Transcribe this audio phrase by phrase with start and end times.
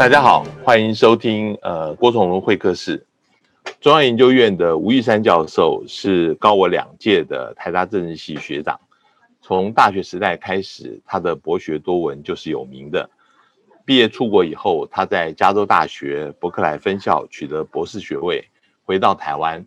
[0.00, 3.04] 大家好，欢迎收听呃郭崇伦会客室。
[3.82, 8.80] 中央研究院的吴玉山教授是高我两届的台大政治系学长，
[9.42, 13.10] 从大学时代开始，他的博学多闻就是有名的。
[13.84, 18.42] 毕业出国以后，他在加州大学伯克莱分校取得博士学位，
[18.86, 19.62] 回到台湾。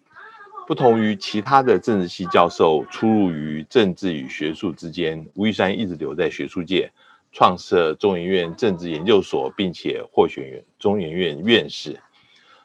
[0.66, 6.92] 不同于其他的政治系教授出入于政治与学术之间，吴玉山一直留在学术界，
[7.34, 12.00] 创设中研院政治研究所，并且获选中研院院士。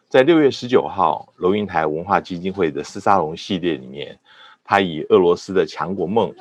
[0.09, 4.17] 在六月十九号，龙应台文化基金会的斯沙龙系列里面，
[4.63, 6.33] 他以俄罗斯的强国梦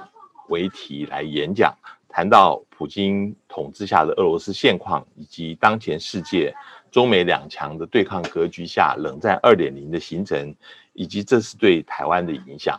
[0.50, 1.76] 为题来演讲，
[2.08, 6.54] 谈到普京统治下的俄罗斯现况，以及当前世界
[6.92, 10.54] 中美两强的对抗格局下冷战二点零的形成。
[11.00, 12.76] 以及这是对台湾的影响。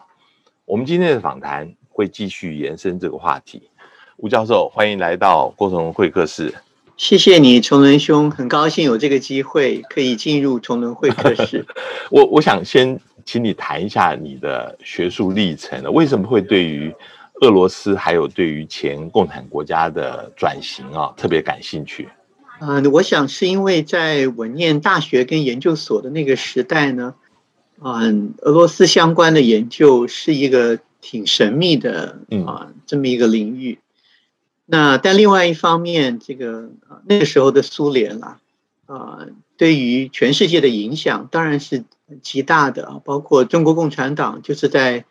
[0.65, 3.71] 我们今天的访谈会继续延伸这个话题。
[4.19, 6.53] 吴教授，欢迎来到郭崇会客室。
[6.97, 11.65] 谢谢你，崇伦兄，很高兴有这个机会可以进入崇伦会客室。
[12.11, 16.93] 我我想先请你谈一下你的学术历程，为什么会对于
[17.43, 22.09] 俄罗斯还有对于前共产国家的转型啊特别感兴趣？
[22.61, 27.15] 嗯，我想是因为在我念大学跟研究所的那个时代呢。
[27.81, 33.79] 嗯，俄罗斯相关的研究是一个挺神秘的啊，这么一个领域。
[34.71, 36.69] 那但另外一方面，这个
[37.07, 38.39] 那个时候的苏联啦，
[38.85, 39.21] 啊，
[39.57, 41.85] 对于全世界的影响当然是
[42.21, 45.07] 极大的啊，包括中国共产党就是在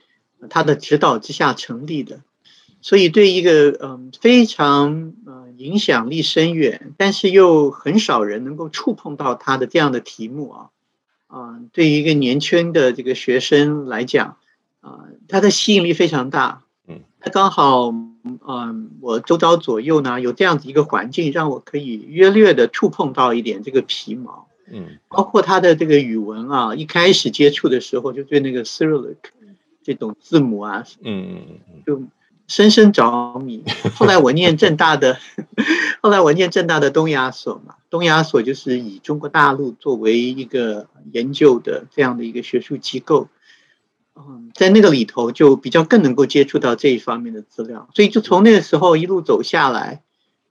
[0.48, 2.22] 他的指导之下成立的，
[2.82, 10.70] 所以对一个嗯非常呃影响力深远，但是又很少人能够触碰到他的这样的题目啊。
[11.26, 14.38] 啊，对于一个年轻的这个学生来讲，
[14.82, 16.62] 啊，他的吸引力非常大。
[16.88, 17.94] 嗯，他刚好，
[18.48, 24.48] 嗯，我周遭左右呢有这样子一个环境，让我可以约略的触碰到一点这个皮毛。
[24.72, 29.16] 嗯，包括他的这个语文啊，一开始接触的时候就对那个 Cyrillic
[29.84, 32.02] 这种字母啊，嗯嗯嗯，就。
[32.50, 33.62] 深深着迷。
[33.94, 35.18] 后来我念正大的，
[36.02, 43.28] 后来我念正大的东亚所嘛，东亚所就是以中国大陆作为一个研究的这样的一个学术机构。
[44.18, 50.02] 嗯，在那个里头就比较更能够接触到这一方面的资料，所以就从那个时候一路走下来，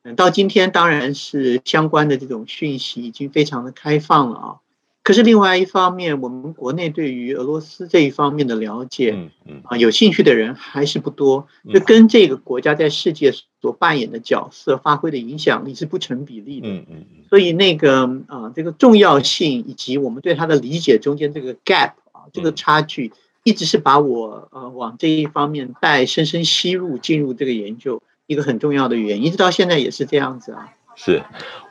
[0.02, 4.56] 嗯，到今天当然是相关的这种讯息已经非常的开放了啊。
[5.02, 9.60] 可是另外一方面，我们国内对于俄罗斯这一方面的了解，嗯嗯。
[9.62, 16.66] 啊，有兴趣的人还是不多，就跟这个国家在世界所扮演的角色、发挥的影响力是不成比例的。
[16.66, 23.12] 嗯嗯所以那个啊，这个重要性以及我们对它的理解中间这个 gap 啊，这个差距，
[23.46, 30.68] 一直是把我呃往这一方面带，深深吸入进入这个研究一个很重要的原因，一直到现在也是这样子啊。
[30.96, 31.22] 是，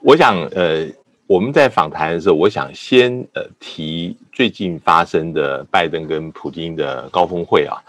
[0.02, 0.88] 我想呃。
[1.28, 7.82] 我们在访谈的时候，我想先呃提最近发生的拜登跟普京的高峰会啊。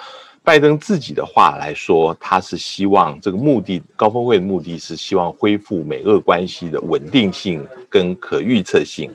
[0.43, 9.11] 拜登自己的话来说，他是希望这个目的高峰会的目的是希望恢复美俄关系的稳定性跟可预测性。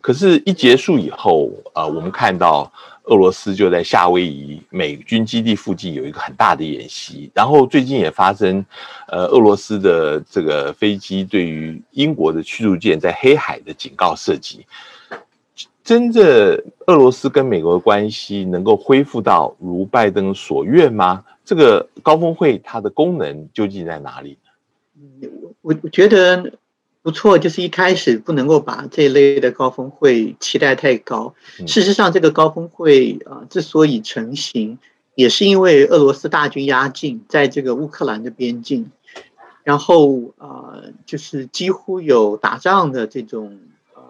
[0.00, 2.72] 可是，一结束以后啊，我们看到。
[3.06, 8.64] 俄罗斯就在夏威夷美军基地附近有一个很大的演习，然后最近也发生，
[9.08, 14.66] 呃，俄罗斯的这个飞机对于英国的驱逐舰在黑海的警告射击。
[15.84, 16.24] 真正
[16.86, 21.24] 俄罗斯跟美国的关系能够恢复到如拜登所愿吗？
[21.44, 24.36] 这个高峰会它的功能究竟在哪里？
[25.62, 26.52] 我我觉得。
[27.06, 31.36] 不错，就是一开始不能够把这类的高峰会期待太高。
[31.64, 34.76] 事实上，这个高峰会啊之所以成型，
[35.14, 38.90] 也是因为俄罗斯大军压境，在这个乌克兰的边境，
[39.62, 43.56] 然后啊，就是几乎有打仗的这种
[43.94, 44.02] 呃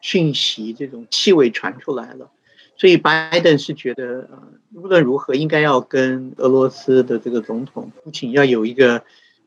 [0.00, 2.28] 讯息、这种气味传出来了。
[2.76, 4.42] 所以拜登是觉得，呃，
[4.74, 9.04] 无论如何应该要跟俄罗斯的这个总统不仅要有一个。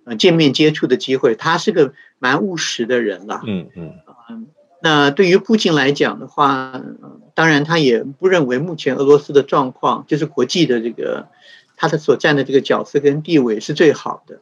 [0.07, 3.41] 呃，见面接触的机会，他是个蛮务实的人了。
[3.45, 3.93] 嗯嗯
[4.29, 4.47] 嗯。
[4.81, 6.81] 那对于普京来讲的话，
[7.33, 11.27] 当然他也不认为目前俄罗斯的状况，就是国际的这个
[11.75, 14.41] 他的所占的这个角色跟地位是最好的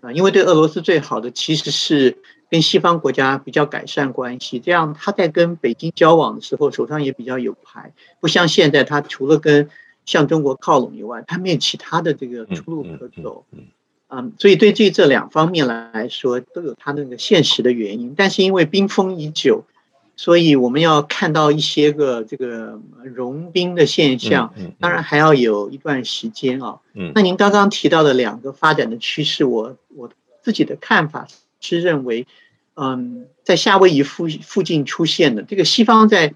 [0.00, 0.12] 啊。
[0.12, 2.16] 因为对俄罗斯最好的其实是
[2.50, 9.68] 跟西方国家比较改善关系，这样他在跟北京交往的时候手上也比较有牌，不像现在他除了跟
[10.04, 13.44] 向中国靠拢以外，他没有其他的这个出路可走。
[14.16, 18.14] 嗯，所以对这这两方面来说，都有它那个现实的原因。
[18.16, 19.64] 但是因为冰封已久，
[20.14, 26.78] 所以我们要看到一些个这个融冰的现象，当然还要有一段时间啊。
[26.94, 30.08] 嗯，那您刚刚提到的两个发展的趋势，我我
[30.42, 31.26] 自己的看法
[31.60, 32.26] 是认为，
[32.76, 35.42] 嗯，在夏威夷附附近出现的。
[35.42, 36.34] 这个西方在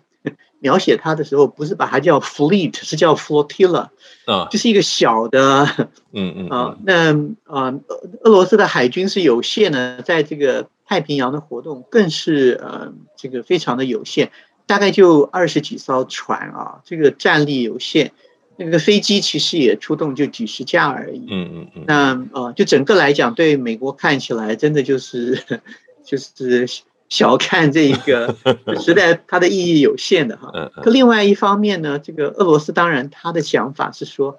[0.60, 3.88] 描写它的时候，不是把它叫 fleet，是叫 flotilla，
[4.26, 7.12] 啊，就是一个小的，嗯嗯啊，那
[7.44, 7.74] 啊，
[8.22, 14.30] 俄罗斯的海军是有限的，在这个太平洋的活动更是呃，这个非常的有限，
[14.66, 18.12] 大概就二十几艘船啊，这个战力有限。
[18.60, 21.28] 那个飞机其实也出动就几十架而已。
[21.30, 21.84] 嗯嗯嗯。
[21.86, 25.40] 那呃，就整个来讲，对美国看起来真的就是
[26.04, 26.66] 就是
[27.08, 28.36] 小看这一个
[28.80, 30.50] 时代，它的意义有限的哈。
[30.54, 34.38] 嗯可另外一方面呢，这个俄罗斯当然他的想法是说，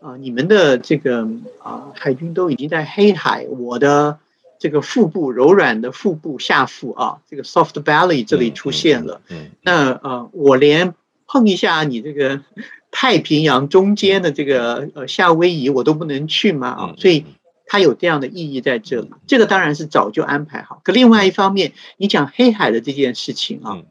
[0.00, 1.28] 啊，你们的这个
[1.62, 4.18] 啊海军都已经在黑海，我的
[4.58, 9.20] 这个腹部柔软的腹部下腹啊，这个 soft belly 这里出现了。
[9.30, 9.50] 嗯。
[9.62, 10.94] 那呃，我连
[11.26, 12.40] 碰一下你这个。
[12.92, 17.24] 太平洋中间的这个呃夏威夷我都不能去嘛啊，所以
[17.70, 19.12] 它有这样的意义在这里。
[19.28, 20.80] 这个当然是早就安排好。
[20.82, 23.84] 可另外一方面，你讲黑海的这件事情啊，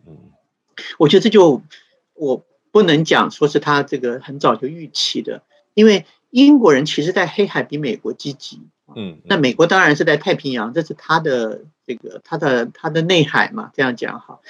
[0.98, 1.62] 我觉得这就
[2.14, 5.44] 我不能讲说是他这个很早就预期的，
[5.76, 8.60] 因为英国人其实在黑海比美国积极。
[8.94, 14.42] 嗯，那美国当然是在太平洋，这是他的这个他的他的内海嘛，这样讲哈。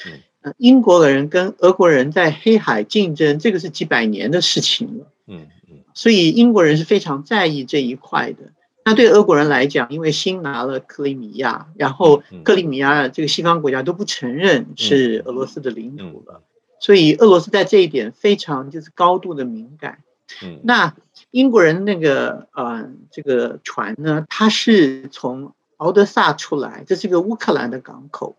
[0.58, 5.12] 英国人跟俄国人在黑海竞争，这个是几百年的事情了。
[5.28, 8.54] 嗯嗯，所以英国人是非常在意这一块的。
[8.86, 16.42] 那对俄国人来讲，因为新拿了克里米亚，然后克里米亚这个西方国家都不承认是俄罗斯的领土了，
[16.80, 20.00] 所以俄罗斯在这一点非常就是高度的敏感。
[20.44, 20.96] 嗯，那
[21.32, 28.38] 英国人那个呃这个船呢，它是从敖德萨出来，这是个乌克兰的港口。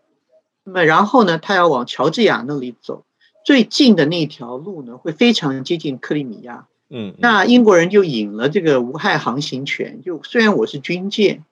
[0.63, 3.05] 那么然后呢，它要往乔治亚那里走，
[3.45, 6.67] 最近的那条路呢，会非常接近克里米亚。
[6.91, 11.45] 嗯，那英国人就引了这个无害航行权，就虽然我是军舰，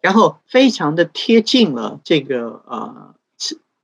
[0.00, 3.14] 然后非常的贴近了这个呃，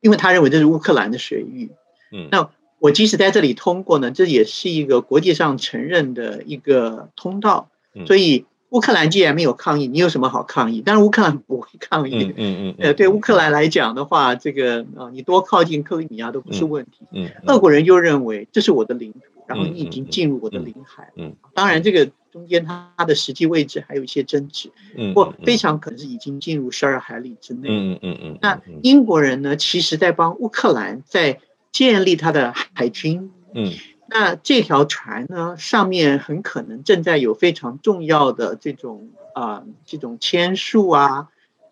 [0.00, 1.70] 因为他认为这是乌克兰的水域。
[2.12, 2.48] 嗯，那
[2.78, 7.68] 我即使在这里通过呢，这也是一个国际上承认的一个通道，
[8.06, 8.46] 所以。
[8.70, 10.82] 乌克兰既然没有抗议，你有什么好抗议？
[10.84, 12.32] 但是乌克兰不会抗议。
[12.36, 17.04] 嗯嗯呃，对乌克兰来讲的话，这个啊，你多靠近克里米亚都不是问题。
[17.12, 17.28] 嗯。
[17.46, 21.10] 俄国人就认为这是我的领土，然后你已经进入我的领海。
[21.16, 21.34] 嗯。
[21.52, 24.70] 当然，这个中间它它的实际位置还有一些争执。
[24.96, 25.14] 嗯。
[25.14, 27.68] 或非常可能是已经进入十二海里之内。
[27.68, 28.38] 嗯嗯嗯。
[28.40, 29.56] 那英国人呢？
[29.56, 31.40] 其实在帮乌克兰在
[31.72, 33.32] 建立他的海军。
[33.52, 33.72] 嗯。
[34.10, 41.28] 那这条船呢，上面很可能正在有非常重要的这种啊，这种签署啊，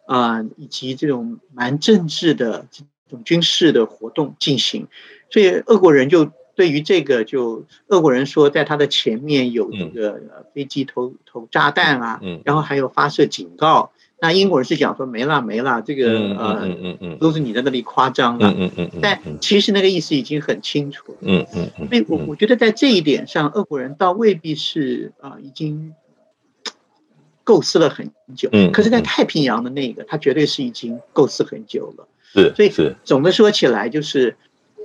[0.07, 4.87] 啊，以及这种蛮政治的这种军事的活动进行，
[5.31, 10.23] 所以俄国人就对于这个，就俄国人说，在他的前面有这个
[10.55, 13.91] 飞机投投炸弹啊，然后还有发射警告。
[14.21, 25.95] 那英国人是讲说没啦没啦，这个呃，嗯嗯嗯，都是你在那里夸张了，嗯嗯嗯，但其实那个意思已经很清楚，嗯嗯嗯，所以我我觉得在这一点上，俄国人倒未必是啊，已经
[27.45, 32.97] 构思了很久，嗯，可是，在太平洋的那个，他绝对是已经构思很久了，是，所以是。
[33.05, 34.37] 总的说起来，就是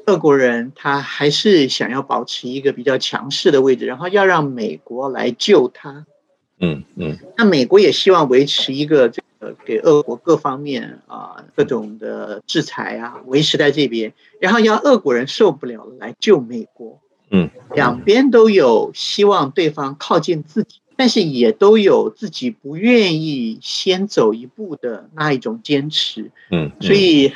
[0.06, 6.06] 俄国人他还是想要保持一个比较强势的位置，然后要让美国来救他。
[6.60, 17.00] 嗯嗯，那美国也希望维持一个这个给俄国各方面啊各种的制裁啊维持在这边，然后要俄国人受不了来救美国。
[17.32, 26.32] 嗯，两边都有希望对方靠近自己，但是也都有自己不愿意先走一步的那一种坚持。
[26.52, 27.34] 嗯，所以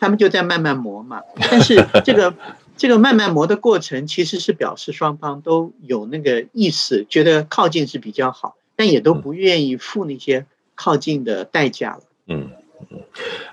[0.00, 1.20] 他们就在慢慢磨嘛。
[1.50, 2.34] 但是这个。
[2.78, 12.02] 这个慢慢磨的过程，其实是表示双方都有那个意思，觉得靠近是比较好，但也都不愿意付那些靠近的代价了。
[12.28, 12.50] 嗯
[12.90, 13.00] 嗯，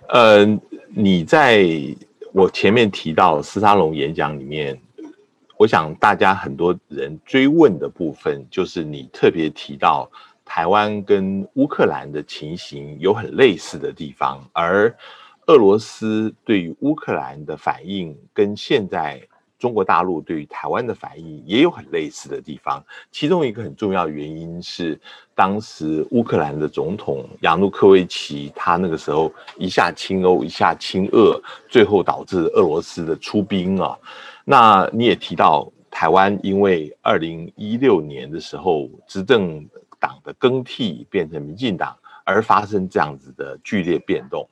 [0.08, 1.68] 呃，你在
[2.34, 4.80] 我前面提到斯沙龙演讲里面，
[5.58, 10.08] 我想大家很多人追问的部分，就是你特别提到
[10.46, 14.96] 台湾跟乌克兰的情形有很类似的地方，而。
[15.48, 19.22] 俄罗斯对于乌克兰的反应，跟现在
[19.60, 22.84] 中国大陆对于台湾的反应也有很类似的地方。
[23.12, 25.00] 其中一个很重要的原因是，
[25.36, 33.98] 当时乌克兰的总统亚努科维奇，他那个时候一下亲欧，一下亲俄，最后导致俄罗斯的出兵啊。
[34.44, 39.64] 那你也提到，台湾因为二零一六年的时候执政
[40.00, 44.48] 党的更替变成民进党，而发生这样子的剧烈变动。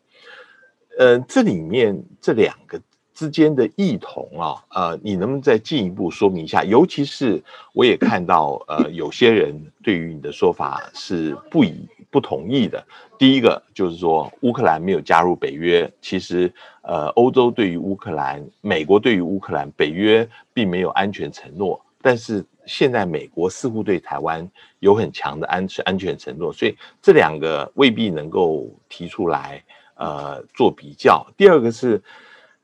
[0.97, 2.79] 呃，这里面这两个
[3.13, 6.63] 之间的异同啊，呃，你能不能再进一步说明一下？
[6.63, 7.41] 尤其是
[7.73, 12.83] 我也看到，呃，有些人对于你的说法是不以不同意的。
[13.17, 24.47] 第一个就是说，乌克兰没有加入北约，其实呃，欧洲对于乌克兰，美国对于乌克兰，北约并没有安全承诺，但是现在美国似乎对台湾
[24.79, 29.63] 有很强的安全安全承诺，所以这两个未必能够提出来
[29.95, 31.25] 呃做比较。
[31.37, 32.01] 第二个是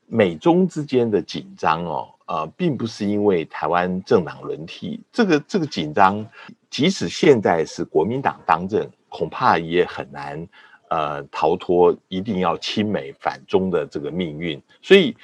[0.06, 2.08] 美中之间的紧张哦。
[2.26, 6.24] 呃，并不是因为台湾政党轮替，这个这个紧张，
[6.70, 10.48] 即使现在是国民党当政，恐怕也很难
[10.90, 14.62] 呃逃脱一定要亲美反中的这个命运。
[14.80, 15.16] 所以，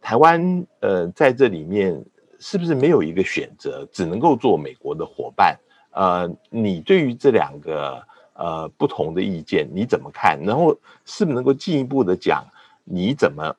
[0.00, 2.02] 台湾呃在这里面
[2.38, 5.54] 是不是没有一个选择，只能够做美国的伙伴？
[5.90, 8.02] 呃，你对于这两个
[8.34, 10.38] 呃不同的意见你怎么看？
[10.44, 12.46] 然后是不是能够进一步的讲
[12.84, 13.56] 你怎么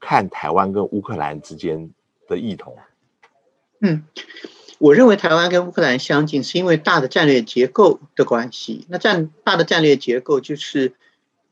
[0.00, 1.88] 看台湾跟乌克兰之间？
[2.28, 2.76] 的异同，
[3.78, 4.02] 嗯，
[4.78, 8.84] 我认为台湾跟乌克兰相近，是因为大的战略结构的关系。
[8.88, 10.94] 那战大的战略结构就是，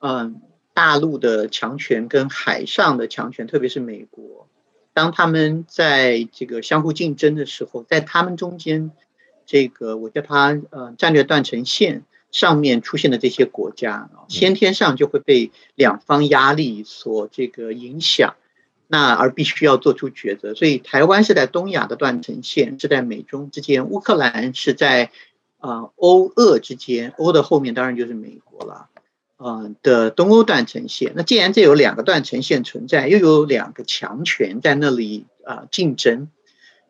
[0.01, 4.49] 嗯，大陆的强权跟海上的强权，特别是美国，
[4.93, 8.91] 当他们在这个相互竞争的时候，在他们中间，
[9.47, 12.03] 这个我叫它呃战略断层线
[12.35, 18.35] 上面出现的这些国家啊，先天上就会被两方压力所这个影响。
[18.87, 25.11] 那而必须要做出抉择，所以台湾是在东亚的断层线，是在美中之间；乌克兰是在
[25.59, 28.91] 啊欧俄之间，欧的后面当然就是美国了，
[29.39, 31.13] 嗯的东欧断层线。
[31.17, 36.29] 那既然这有两个断层线存在，又有两个强权在那里啊竞争，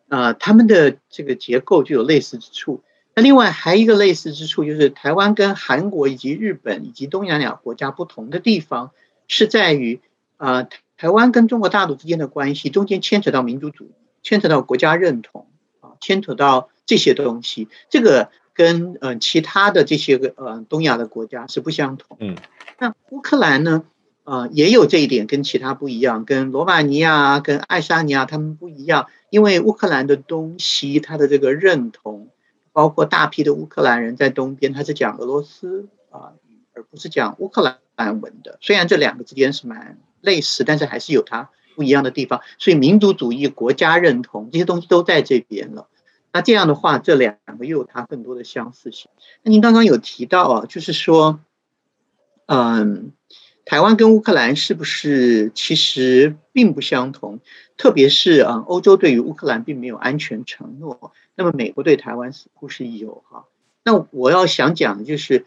[0.08, 2.82] 啊他们的这个结构就有类似之处。
[3.14, 8.90] 那另外还一个类似之处，就是台湾跟韩国以及日本以及东南亚国家不同的地方，
[9.28, 10.00] 是在于
[10.36, 10.68] 啊。
[10.96, 13.90] 台湾跟中国大陆之间的关系，中间牵扯到民族主义，
[14.22, 15.48] 牵扯到国家认同
[15.80, 22.16] 啊，牵扯到这些东西，这个跟呃其他的这些个呃东亚的国家是不相同。
[22.20, 22.36] 嗯，
[22.78, 23.82] 那乌克兰呢，
[24.22, 32.28] 呃也有这一点跟其他不一样，跟罗马尼亚、跟爱沙尼亚他们不一样，因为乌克兰的东西，它的这个认同，
[32.74, 36.34] 包括大批的乌克兰人在东边，他是讲俄罗斯啊，
[36.74, 38.58] 而不是讲乌克兰文的。
[38.60, 39.98] 虽然这两个之间是蛮。
[40.24, 42.40] 类似，但是还是有它不一样的地方。
[42.56, 45.86] 所以民族主义、国家认同这些东西都在这边了。
[46.32, 49.10] 那这样的话，这两个又有它更多的相似性。
[49.42, 51.40] 那您刚刚有提到啊，就是说，
[52.46, 53.12] 嗯，
[53.64, 57.40] 台湾跟乌克兰是不是其实并不相同？
[57.76, 63.44] 特别是啊，欧洲对于乌克兰并没有安全承诺，那么美国对台湾似乎是有哈。
[63.84, 65.46] 那我要想讲的就是，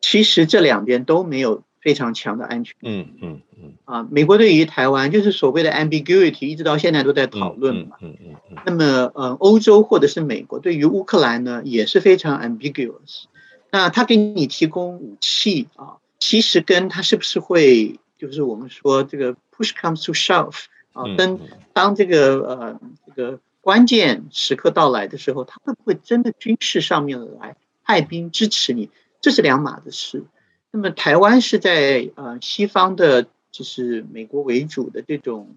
[0.00, 1.62] 其实这两边都没有。
[1.84, 2.74] 非常强的安全。
[2.80, 3.74] 嗯嗯嗯。
[3.84, 7.96] 啊，美国对于台湾就是所谓的 ambiguity，一直到现在都在讨论嘛。
[8.00, 8.56] 嗯嗯嗯。
[8.64, 13.24] 那么，呃，欧洲或者是美国对于乌克兰呢也是非常 ambiguous。
[13.70, 20.56] 那他给你提供武器啊，其实跟他是不是会，就是我们说这个 push comes to shove
[20.94, 21.38] 啊，跟
[21.74, 28.88] 当这个呃这个关键时刻到来的时候，他会不会真的军事上面来派兵支持你？
[29.20, 30.24] 这是两码子事。
[30.70, 35.54] 那么台湾是在呃西方的，就是美国为主的这种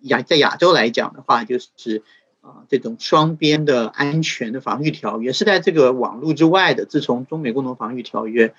[0.00, 2.02] 亚在亚洲来讲的话，就是
[2.40, 6.86] 啊这种双边的安全的防御条约是在这个网络之外的。
[6.86, 8.54] 自从中美共同防御条约，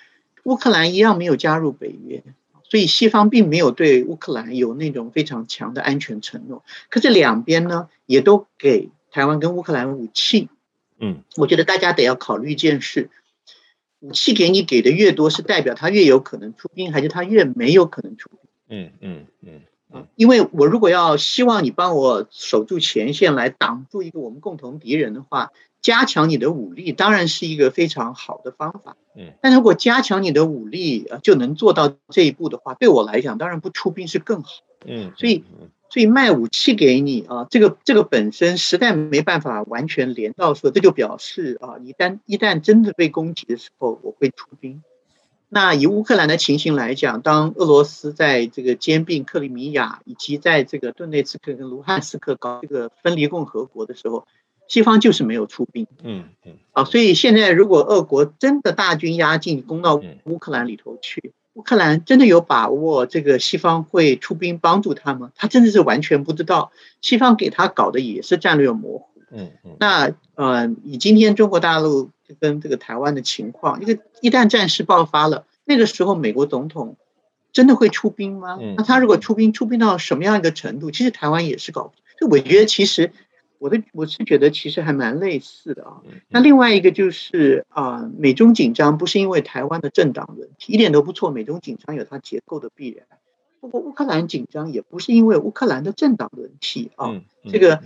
[0.48, 2.24] 乌克兰一样没有加入北约，
[2.63, 6.63] 所以西方并没有对乌克兰有那种非常强的安全承诺。
[6.89, 10.48] 可是两边呢也都给台湾跟乌克兰武器。
[11.00, 13.10] 嗯，我觉得大家得要考虑一件事。
[14.00, 18.39] 武器给你给的越多，是代表他越有可能出兵，还是他越没有可能出兵？
[18.70, 19.62] 嗯嗯嗯
[19.92, 20.08] 啊。
[20.16, 25.51] 因为我如果要希望你帮我守住前线，来挡住一个我们共同敌人的话，
[25.82, 28.96] 加强你的武力当然是一个非常好的方法。
[29.16, 29.34] 嗯。
[29.42, 34.50] 但如果加强你的武力就能做到这一步的话，对我来讲，当然不出兵是更好。
[34.86, 35.12] 嗯。
[35.18, 35.44] 所以。
[35.90, 44.84] 所以卖武器给你啊，这个这个本身实在没办法完全连到说，这就表示啊，一旦一旦真的被攻击的时候，我会出兵。
[45.48, 54.28] 那以乌克兰的情形来讲，当俄罗斯在这个兼并克里米亚，以及在这个顿内茨克跟卢汉斯克搞这个分离共和国的时候，
[54.68, 55.88] 西方就是没有出兵。
[56.04, 56.54] 嗯嗯。
[56.72, 61.34] 啊，所以现在如果俄国真的大军压境，攻到乌克兰里头去。
[61.54, 65.32] 乌克兰真的有把握这个西方会出兵帮助他吗？
[65.36, 66.72] 他真的是完全不知道。
[67.02, 69.08] 西方给他搞的也是战略模糊。
[69.32, 69.76] 嗯嗯。
[69.80, 76.96] 那呃，以今天中国大陆跟这个台湾的情况，一个一旦战事爆发了，那个时候美国总统
[77.52, 78.60] 真的会出兵吗？
[78.78, 80.92] 那他如果出兵，出兵到什么样一个程度？
[80.92, 81.92] 其实台湾也是搞。
[82.20, 83.12] 就我觉得，其实
[83.60, 86.02] 我的我是觉得其实还蛮类似的啊。
[86.30, 91.32] 那另外一个就是啊，美中紧张不是因为台湾的政党问题，一点都不错。
[91.32, 93.06] 美中紧张有它结构的必然。
[93.60, 97.22] 不过乌克兰紧张也不是因为乌克兰的政党问题啊。
[97.52, 97.82] 这个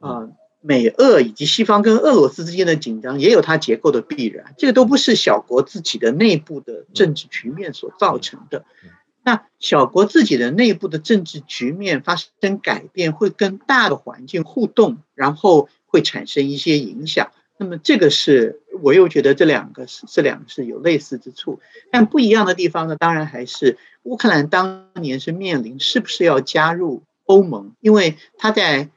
[0.00, 0.28] 啊，
[0.60, 4.54] 美俄以及西方跟俄罗斯之间的紧张也有它结构的必然。
[4.58, 8.64] 这个都不是小国自己的内部的政治局面所造成的。
[9.24, 17.32] 那小国自己的内部的政治局面发生改变，会跟大的环境互动，然后会产生一些影响。
[17.56, 28.90] 那么这个是我又觉得这两个是这两个是有类似之处，但不一样的地方呢，当然还是乌克兰当年是面临是不是要加入欧盟，因为他在。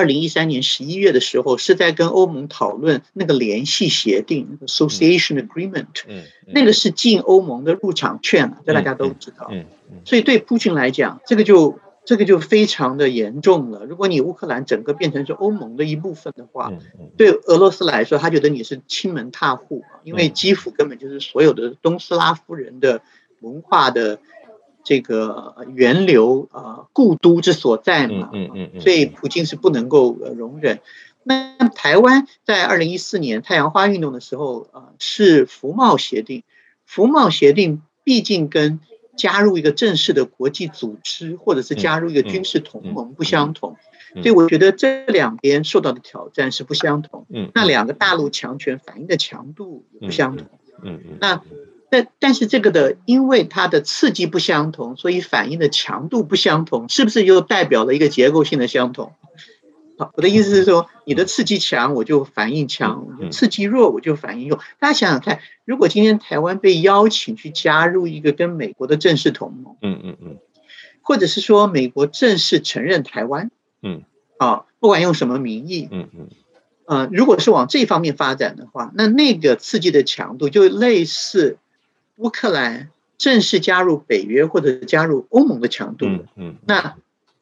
[0.00, 6.04] 二零一三年十一月的时候，是在跟欧盟讨论那个联系协定 （Association Agreement）。
[6.08, 9.48] 嗯，那个是进欧盟的入场券了，这大家都知道。
[9.50, 9.98] 嗯嗯。
[10.06, 13.84] 所以对普京来讲，这个就这个就非常的严重了。
[13.84, 16.72] 如果你乌克兰整个变成是欧盟的一部分的话，
[17.18, 23.02] 对俄罗斯来说，他觉得你是亲门踏户因为基辅根本就是所有的东斯拉夫人的
[23.40, 24.18] 文化的。
[24.82, 30.80] 这个源流啊，故都之所在嘛，嗯嗯嗯，所以普京是不能够容忍。
[31.22, 36.42] 那台湾在二零一四年太阳花运动的时候啊，是服贸协定，
[36.86, 38.80] 服贸协定毕竟跟
[39.16, 43.76] 加入一个正式的国际组织或者是加入一个军事同盟不相同，
[44.14, 47.26] 所以我觉得这两边受到的挑战是不相同。
[47.28, 50.48] 嗯，那两个大陆强权反应的强度也不相同。
[50.82, 51.42] 嗯嗯，那。
[51.90, 59.12] 但但是这个的，因为它的刺激不相同，所以反应的强度不相同，是不是又代表了一个结构性的相同？
[59.98, 64.60] 好，我的意思是说，你的刺激强，我就反应强；刺激弱，我就反应弱。
[64.78, 70.36] 大家想想看，如果今天台湾被邀请去加入一个跟美国的正式同盟，嗯嗯嗯，
[71.02, 73.50] 或者是说美国正式承认台湾，
[73.82, 74.04] 嗯，
[74.38, 76.28] 啊，不管用什么名义，嗯嗯，
[76.86, 81.58] 呃，如果是往这方面发展的话，那那个刺激的强度就类似。
[82.20, 86.06] 乌克兰正式加入北约或者加入欧盟的强度，
[86.36, 86.96] 嗯，那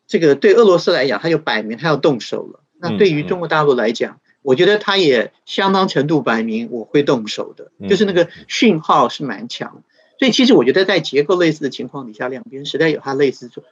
[0.07, 2.61] 这个对俄罗斯来讲，他就摆明他要动手了。
[2.81, 9.83] 那对于中国大陆来讲，我觉得他也相当程度摆明我会动手的，就是那个讯号是蛮强。
[10.19, 13.63] 所以其实我觉得在结构类似的情况底下，两边实在有它类似处，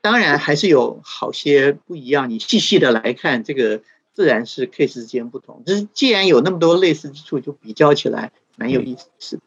[0.00, 2.30] 当然还是有好些不一样。
[2.30, 3.82] 你细细的来看，这个
[4.14, 5.62] 自然是 case 之间不同。
[5.66, 9.40] 就是既然有那么多类似之处，就比较起来蛮有意思。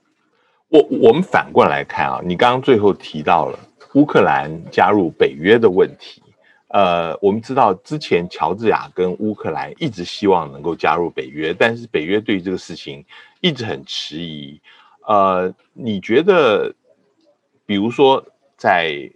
[0.69, 3.59] 我我们反过来看啊，你刚刚最后提到了
[3.93, 6.21] 乌克兰加入北约的问题。
[6.69, 13.05] 呃，我们知道之前乔治亚跟乌克兰一直希望能够加入北约，但是北约对这个事情
[13.39, 14.59] 一直很迟疑。
[15.07, 16.73] 呃，你觉得，
[17.65, 18.21] 比如说
[18.57, 19.09] 在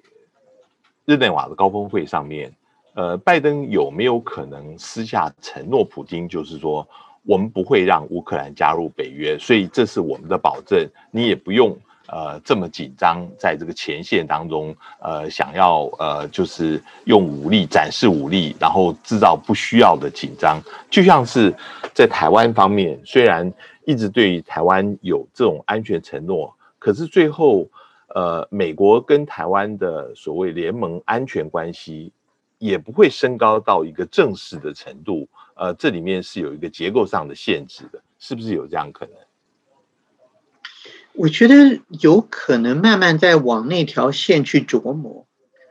[1.05, 2.53] 日内瓦的高峰会上面，
[2.93, 6.88] 呃，拜登有没有可能私下承诺普京，就是说？
[7.23, 10.88] 我们不会让乌克兰加入北约，所以这是我们的保证。
[11.12, 11.77] 你也不用
[12.08, 20.60] 呃这么紧张，在这个前线当中，呃，想要呃就是用武力展示武力，然后制造不需要的紧张。
[20.89, 21.53] 就像是
[21.93, 23.51] 在台湾方面，虽然
[23.86, 27.67] 一直对台湾有这种安全承诺，可是最后
[28.15, 32.12] 呃美国跟台湾的所谓联盟安全关系
[32.58, 35.27] 也不会升高到一个正式的程度。
[35.59, 39.13] 呃，这里面是有一个结构上的限制的，是不是有这样可能？
[41.11, 45.25] 我觉得有可能慢慢在往那条线去琢磨。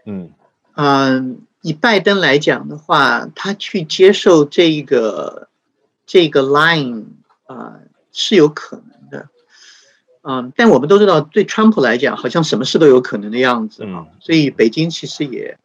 [0.05, 0.31] 嗯
[0.75, 5.49] 嗯，以拜登来讲的话，他去接受这个
[6.05, 7.05] 这个 line
[7.47, 7.81] 啊
[8.13, 9.31] 是有可能的。
[10.21, 14.07] 嗯，但我们都知道，对川普来讲，好像什么事都有可能的样子啊。
[14.21, 15.59] 所以北京其实也。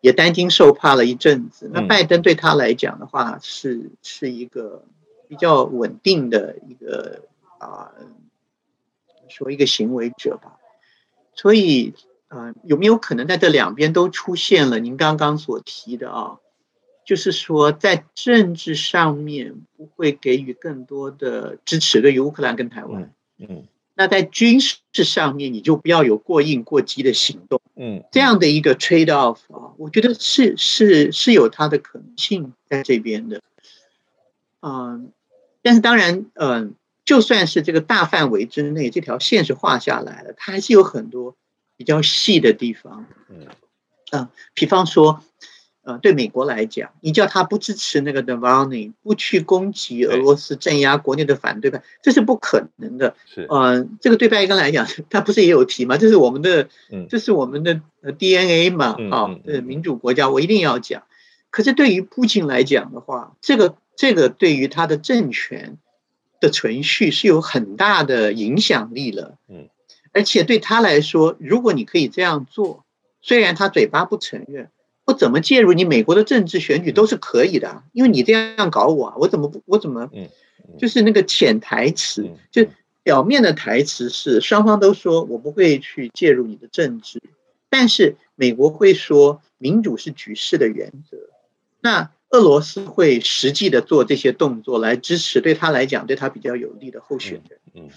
[0.00, 1.70] 也担惊受怕了一阵子。
[1.72, 4.84] 那拜登对他来讲的话，是是一个
[5.28, 7.22] 比较稳定的一个
[7.58, 7.92] 啊，
[9.28, 10.58] 说一个行为者吧。
[11.34, 11.94] 所以
[12.28, 16.38] 啊，有没有可能在这两边都出现了您刚刚所提的啊？
[17.04, 23.12] 就是说，在政治上面不会给予更多的支持对于乌克兰跟台湾。
[23.38, 23.66] 嗯。
[24.00, 33.42] 那在军事上面，你就不要有过硬过激的行动，嗯，这样的一个 trade off 啊，我觉得是是是有它的可能性在这边的，
[34.62, 35.12] 嗯，
[35.60, 41.36] 但是当然，嗯，就算是这个大范围之内，这条线是画下来了，它还是有很多
[41.76, 43.48] 比较细的地方，嗯，
[44.12, 45.22] 嗯，比方说。
[45.82, 53.14] 呃，对美国来讲，你叫他不支持那个 d e v a n i 不去攻击俄罗斯、镇压国内的反对派，这是不可能的。
[53.26, 55.96] 是，呃，这个对拜登来讲，他不是也有提吗？
[55.96, 56.68] 这是我们的，
[57.08, 57.80] 这是我们的
[58.18, 61.04] DNA 嘛，啊，呃，民主国家，我一定要讲。
[61.48, 65.78] 可是对于普京来讲的话，这个这个对于他的政权
[66.40, 69.38] 的存续是有很大的影响力了。
[69.48, 69.68] 嗯，
[70.12, 72.84] 而且对他来说，如果你可以这样做，
[73.22, 74.70] 虽然他嘴巴不承认，
[75.10, 80.08] 我怎么介入你美国的政治选举都是可以的，因为你这样搞我，我怎么不我怎么？
[80.14, 80.28] 嗯，
[80.78, 82.64] 就是那个潜台词，就
[83.02, 87.20] 表面的台词是双方都说我不会去介入你的政治，
[87.68, 91.18] 但是美国会说民主是局势的原则。
[91.80, 97.58] 那俄罗斯会实际的做这些动作来支持对他来讲对他比较有利的候选人。
[97.74, 97.88] 嗯，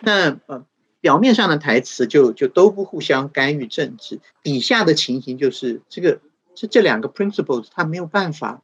[0.00, 0.64] 那呃，
[1.00, 6.20] 表面上的台词就就都不互相干预政治，底下的情形就是这个
[6.58, 8.62] 这这两个 principles 它没有办法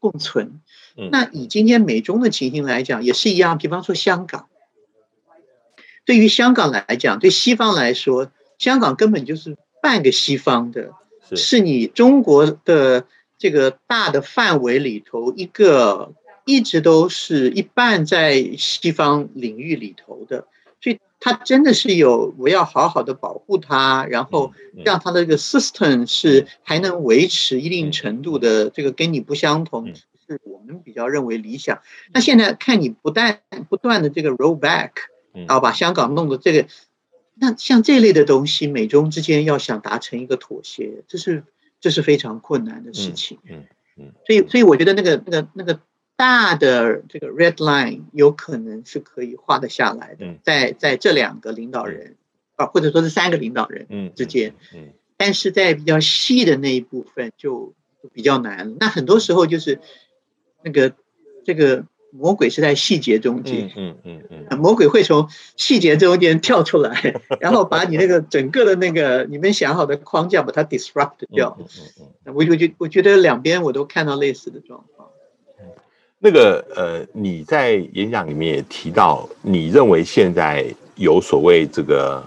[0.00, 0.60] 共存。
[1.12, 4.48] 那以今天美中的情形来讲也是一样，比方说香港，
[6.04, 10.92] 对于香港来讲，对西方来说，香港根本就是半个西方的，
[11.36, 13.06] 是你中国的。
[13.38, 16.14] 这个大的范围里头，一个
[16.46, 20.46] 一直都是一半在西方领域里头的，
[21.26, 24.52] 它真的是有我要好好的保护它，然后
[24.84, 31.82] 让它的这个 system 是还能维持一定程度的这个跟你不相同，是我们比较认为理想。
[32.12, 34.92] 那现在看你不但不断的这个 roll back，
[35.32, 36.68] 然后把香港弄得这个，
[37.34, 41.42] 那像这类的东西，美中之间要想达成一个妥协，这是。
[41.78, 43.62] 这是非常困难的事情，嗯
[43.98, 45.78] 嗯，所以所以我觉得那个那个那个
[46.16, 52.16] 大的这个 red line 有可能是可以画得下来的，在在这两个领导人
[52.56, 57.74] 啊，或者说是三个领导人之间，嗯，但是在比较细的那一部分就
[58.12, 58.76] 比较难。
[58.80, 59.80] 那很多时候就是
[60.62, 60.94] 那个
[61.44, 61.84] 这个。
[62.12, 71.58] 魔鬼是在细节中间，嗯嗯嗯，魔鬼会从细节中间跳出来， 然后把你那个整个的那个你们想好的框架把它 disrupt 掉。
[71.60, 71.66] 嗯
[72.00, 75.10] 嗯嗯，我我觉我觉得两边我都看到类似的状况。
[76.26, 82.20] 那个呃，你在演讲里面也提到，你认为现在有所谓这个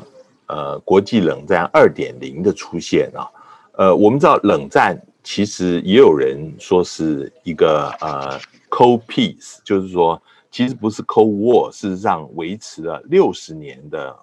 [0.47, 3.27] 呃国际冷战二点零的出现啊？
[3.73, 8.39] 呃，我们知道冷战其实也有人说是一个呃。
[8.69, 14.15] Cold Peace 就是说，其实不是 Cold War，事实上维持了六十年的，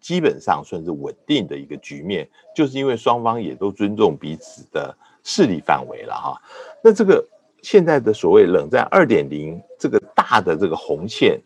[0.00, 6.40] 基本上算是稳定的一个局面，就是因为双方也都尊重彼此的势力范围了哈。
[6.82, 7.22] 那这个
[7.62, 11.40] 现在的所谓冷战二点零，这个大的这个红线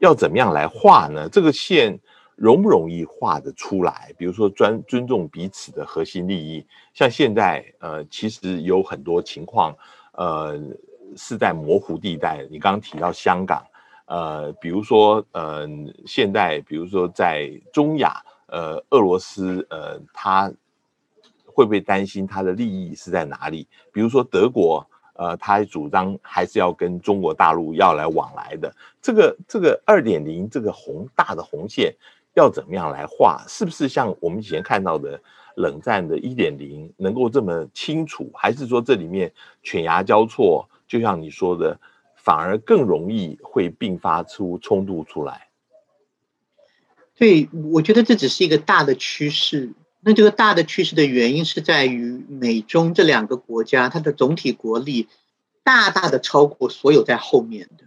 [0.00, 1.28] 要怎么样来画呢？
[1.28, 1.98] 这个线
[2.36, 4.12] 容不容易画得出来？
[4.18, 9.74] 比如说专尊重彼此的核心利益，像现在呃，其实有很多情况
[10.12, 10.60] 呃。
[11.16, 12.46] 是在模糊地带。
[12.48, 13.66] 你刚刚提到香港，
[14.06, 15.68] 呃，比如说，呃，
[16.06, 20.48] 现在比如说在中亚，呃，俄罗斯，呃，他
[21.44, 23.66] 会不会担心他的利益是在哪里？
[23.92, 24.88] 比如说德国，
[25.20, 28.74] 呃，他主张还是要跟中国大陆要来往来的。
[29.02, 31.94] 这个这个二点零这个红大的红线
[32.32, 33.44] 要怎么样来画？
[33.46, 35.20] 是不是像我们以前看到的
[35.56, 38.30] 冷战的一点零能够这么清楚？
[38.32, 39.30] 还是说这里面
[39.62, 40.66] 犬牙交错？
[40.88, 41.78] 就像你说的，
[42.16, 45.48] 反而更容易会并发出冲突出来。
[47.18, 49.70] 对，我觉得这只是一个大的趋势。
[50.02, 55.08] 那这个大的趋势的原因是在于美中这两个国家，它的总体国力
[55.62, 57.84] 大大的超过所有在后面的。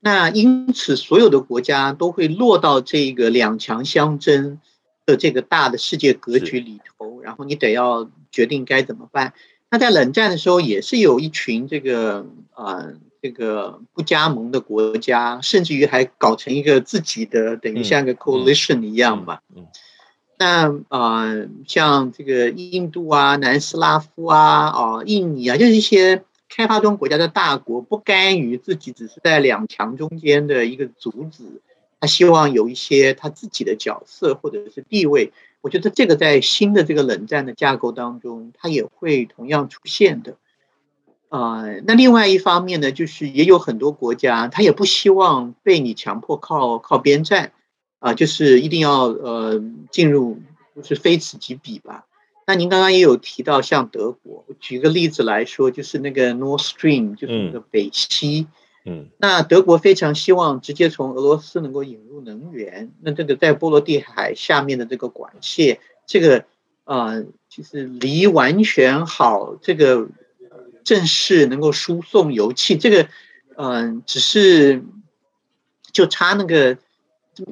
[0.00, 4.58] 那因此，所有的国家都会落到这个两强相争
[5.04, 9.34] 的这个大的世界格局里头，然后你得要决定该怎么办。
[9.70, 12.86] 那在冷战的时候，也是有一群这个啊，
[13.20, 19.40] 这个不加盟的国家，甚至于还搞成一个自己的，等于像个 coalition 一样嘛。
[19.54, 19.66] 嗯。
[20.38, 21.26] 那啊，
[21.66, 31.60] 像这个印度啊、南斯拉夫啊、哦、印尼啊，就是一些开发中国家的大国，不甘于自己只是在两强中间的一个阻子，
[32.00, 35.32] 他希望有一些他自己的角色或者是地位。
[35.60, 40.36] 我觉得这个在新的这个冷战的架构当中，它也会同样出现的。
[41.30, 47.50] 啊，那另外一方面呢，就是也有很多国家，他也不希望被你强迫靠靠边站，
[47.98, 50.40] 啊，就是一定要呃进入，
[50.76, 52.06] 就是非此即彼吧。
[52.46, 58.46] 那您刚刚也有提到，像德国，举个例子来说，就是那个 Nord Stream，就是那个北溪。
[58.86, 62.90] 嗯，那德国非常希望直接从俄罗斯能够引入能源。
[63.02, 66.46] 那这个在波罗的海下面的这个管线，这个
[66.84, 70.08] 呃，就是离完全好，这个
[70.84, 73.08] 正式能够输送油气，这个
[73.56, 74.82] 嗯，只是
[75.92, 76.78] 就差那个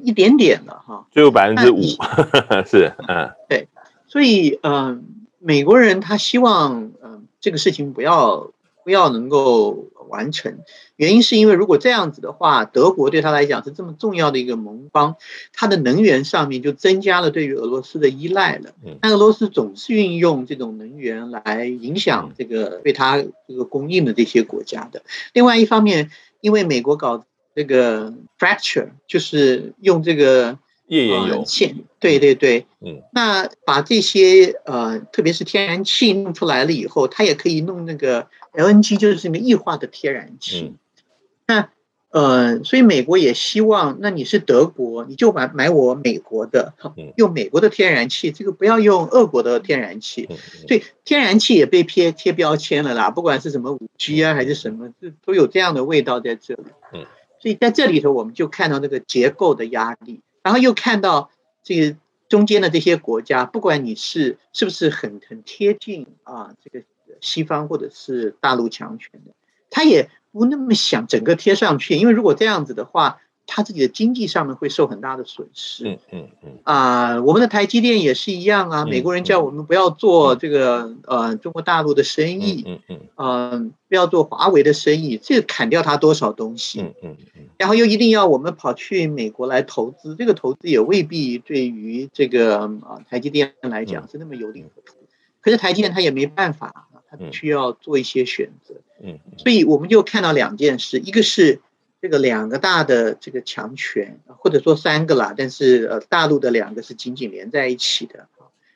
[0.03, 1.07] 一点点了哈。
[1.11, 1.81] 最后百分之五
[2.65, 3.67] 是嗯，对，
[4.07, 5.05] 所以嗯。
[5.39, 8.51] 美国人他希望，嗯，这个事情不要
[8.83, 10.57] 不要能够完成。
[10.95, 15.15] 原因是因为如果这样子的话，德国对他来讲是这么重要的一个盟邦，
[15.53, 18.71] 他的能源上面就增加了对于俄罗斯的依赖了。
[18.99, 25.03] 但俄罗斯总是运用这种能源来影响这个对他这个供应的这些国家的。
[25.33, 26.09] 另外一方面，
[26.41, 27.23] 因为美国搞
[27.57, 30.57] 这个 fracture，就是用这个。
[30.89, 31.43] 页岩油，
[31.99, 40.75] 对对对，嗯，那把这些呃，特别是天然气弄出来了以后，它也可以弄那个 LNG，就是那个液化的天然气。
[41.45, 41.67] 那
[42.11, 46.73] 呃，所以美国也希望，那你是德国，你就买买我美国的，
[47.17, 50.29] 用美国的天然气，这个不要用俄国的天然气。
[50.69, 56.63] 所以天然气也被贴贴标签了啦，不管是什么五 G 啊，还是什么，这都有这样的味道在这里。
[56.93, 57.05] 嗯，
[57.47, 60.19] 所以在这里头，我们就看到那个结构的压力。
[60.43, 61.31] 然后又看到
[61.63, 66.85] 这个中间的这些国家，不管你是是不是很很贴近啊，这个
[67.21, 69.31] 西方或者是大陆强权的，
[69.69, 73.21] 他也不那么想整个贴上去，因为如果这样子的话。
[73.47, 75.87] 他自己的经济上面会受很大的损失。
[75.87, 78.85] 嗯嗯嗯啊，我们的台积电也是一样啊。
[78.85, 82.63] 美国人叫我们不要做这个呃中国大陆的生意。
[82.67, 86.81] 嗯嗯嗯，不要做华为的生意，这砍掉他多少东西？
[86.81, 87.43] 嗯嗯嗯。
[87.57, 94.95] 然后又一定要我们跑去美国来投资，这个投资也未必对于这个啊台积电来讲是那么有利可图。
[95.39, 98.75] 可是台积电他也没办法，他必须要做一些选择。
[99.01, 99.17] 嗯。
[99.37, 101.61] 所以我们就看到两件事，一个是。
[102.01, 108.27] 这个两个大的这个强权，或者说三个啦，但是呃，大陆的两个是紧紧连在一起的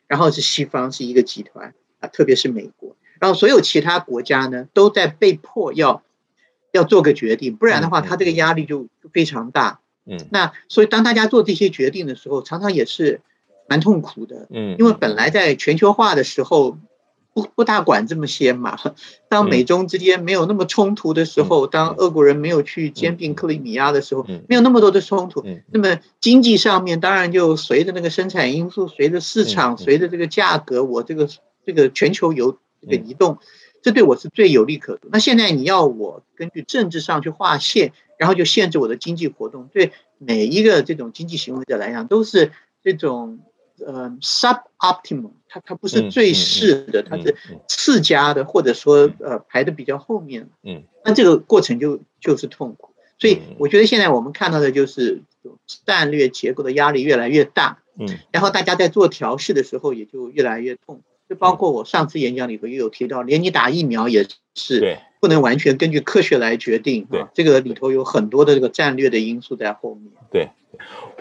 [0.08, 6.04] 然后是西方是一个集团啊，特别是美国，然后所有其他国家呢都在被迫要
[6.72, 9.80] 要做个决定，不然的话，他这个压力就非常大。
[10.06, 13.22] 嗯，那所以当大家做这些决定的时候，常常也是
[13.70, 14.48] 蛮痛苦的。
[14.50, 16.78] 嗯，因为本来在全球化的时候。
[17.34, 18.78] 不不大管这么些嘛。
[19.30, 25.42] 当美中之间没有那么冲突的时候，当俄国人没有去兼并克里米亚的时候，没有那么多的冲突，
[25.72, 31.30] 那么经济上面当然就随着那个生产因素，随着市场，随着这个价格，我这个
[31.66, 33.38] 这个全球游这个移动，
[33.82, 35.08] 这对我是最有利可图。
[35.12, 42.52] 那现在你要我根据政治上去划线，然后就限制我的经济活动，对每一个这种经济行为者来讲都是
[42.84, 43.40] 这种。
[43.86, 47.36] 呃，suboptimal，它它不是最适的，它是
[47.68, 50.50] 次佳的，或者说呃排的比较后面。
[50.64, 52.94] 嗯，那这个过程就就是痛苦。
[53.20, 55.22] 所以我觉得现在我们看到的就是
[55.86, 57.80] 战略结构的压力越来越大。
[58.00, 61.02] 嗯，然后大家在做调试的时候也就越来越痛。
[61.30, 67.06] 就包括我上次演讲里头也有提到，连你打疫苗也是不能完全根据科学来决定。
[67.10, 70.12] 对，这个里头有很多的这个战略的因素在后面。
[70.32, 70.50] 对。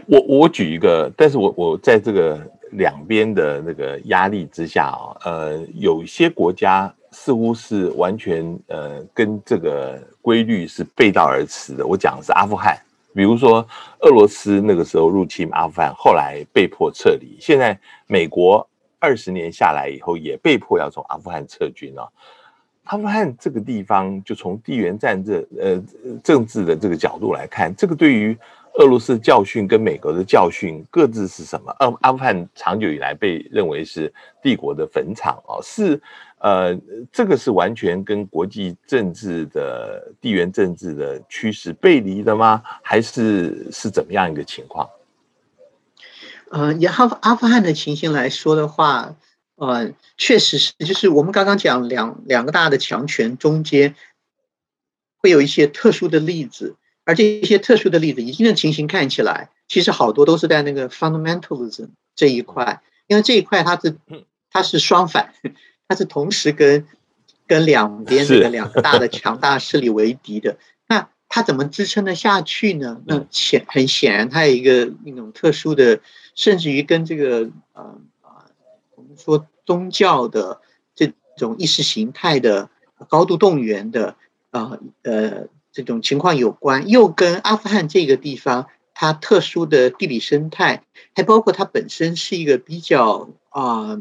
[0.06, 2.40] 我我举一个，但是我我在这个
[2.72, 11.86] 两边的那个压力之下啊，呃，有一些国家似乎是完全呃跟这个规律是背道而驰的。
[11.86, 12.76] 我讲的是阿富汗，
[13.14, 13.66] 比如说
[14.00, 18.66] 俄罗斯那个时候入侵阿富汗，后来被迫撤离，现在美国
[18.98, 22.10] 二十年下来以后也被迫要从阿富汗撤军了。
[22.84, 25.80] 阿富汗这个地方，就从地缘战争呃
[26.24, 28.36] 政治的这个角度来看，这个对于
[28.80, 31.70] 俄罗斯教训跟美国的教训各自是什么？
[31.78, 34.10] 阿阿富汗长久以来被认为是
[34.42, 36.00] 帝国的坟场哦，是
[36.38, 36.74] 呃，
[37.12, 42.62] 这个是完全跟国际政治的地缘政治的趋势背离的吗？
[42.82, 44.88] 还是是怎么样一个情况？
[46.50, 49.14] 呃，以阿阿富汗的情形来说的话，
[49.56, 53.94] 呃，确实是，就是我们刚刚讲两两个大的强权中间
[55.18, 56.76] 会有一些特殊的例子。
[57.04, 63.96] 而这些特殊的例子，已经的情形看起来，其实好多都是在那个 fundamentalism 这一块，因为这一块它是
[64.50, 65.32] 它是双反，
[65.88, 66.86] 它是同时跟
[67.46, 70.58] 跟两边这个两个大的强大势力为敌的。
[70.86, 73.00] 那它怎么支撑得下去呢？
[73.06, 76.00] 那显很显然，它有一个那种特殊的，
[76.34, 78.46] 甚至于跟这个呃啊，
[78.94, 80.60] 我们说宗教的
[80.94, 82.68] 这种意识形态的
[83.08, 84.14] 高度动员的
[84.50, 85.48] 啊呃。
[85.72, 90.82] 这种情况有关，又跟阿富汗这个地方它特殊的地理生态，
[91.14, 94.00] 还包括它本身是一个比较啊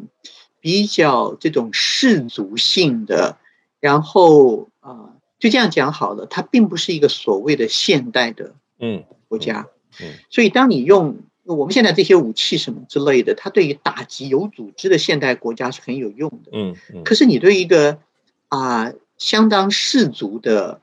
[0.59, 3.37] 比较这种氏族性的，
[3.79, 9.67] 然后啊就这样讲好了，它并不是一个所谓的现代的嗯国家，
[10.01, 17.99] 嗯，所以当你用我们现在这些武器什么之类的，它对于打击有组织的现代国家是很有用的，嗯嗯，可是你对一个
[18.47, 20.81] 啊相当氏族的。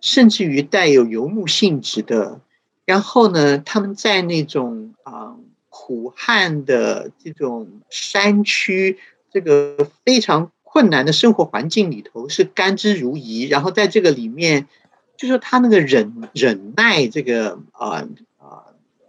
[0.00, 2.40] 甚至于带有游牧性质的，
[2.84, 5.36] 然后呢，他们在那种啊
[5.68, 8.98] 苦旱的这种山区
[9.30, 14.66] 这个非常困难的生活环境里头是甘之如饴，然后在这个里面，
[15.16, 18.06] 就说他那个忍忍耐这个啊
[18.38, 18.64] 啊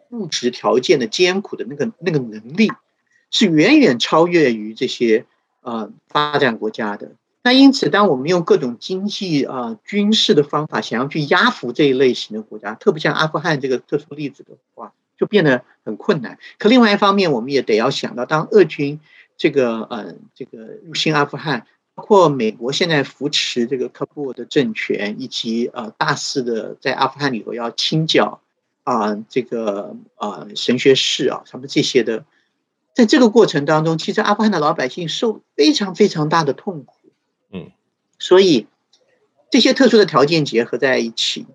[0.09, 2.71] 物质条件的艰苦的那个那个能力，
[3.29, 5.25] 是远远超越于这些
[5.61, 7.13] 呃发展国家的。
[7.43, 16.37] 那因此，当我们用各种经济啊军事的方法想要去压服这一类型的国家，特别像阿富汗这个特殊例子的话，就变得很困难。
[16.59, 18.99] 可另外一方面，我们也得要想到，当俄军
[19.37, 28.39] 这个呃这个入侵阿富汗，包括美国现在扶持这个喀布尔的政权，以及呃大肆的在阿富汗里头要清剿
[28.83, 32.23] 啊这个呃神学士啊什么这些的，
[32.93, 36.93] 在这个过程当中，其实阿富汗的老百姓受非常非常大的痛苦。
[37.53, 37.71] 嗯，
[38.17, 38.67] 所以
[39.49, 41.45] 这些特殊的条件结合在一起，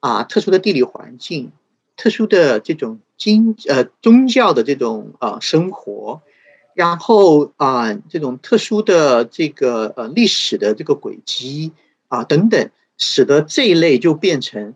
[0.00, 1.52] 啊，特殊的地理环境，
[1.96, 6.22] 特殊的这种经呃宗教的这种呃生活，
[6.74, 11.72] 然后啊这种特殊的这个呃历史的这个轨迹
[12.08, 14.74] 啊等等，使得这一类就变成，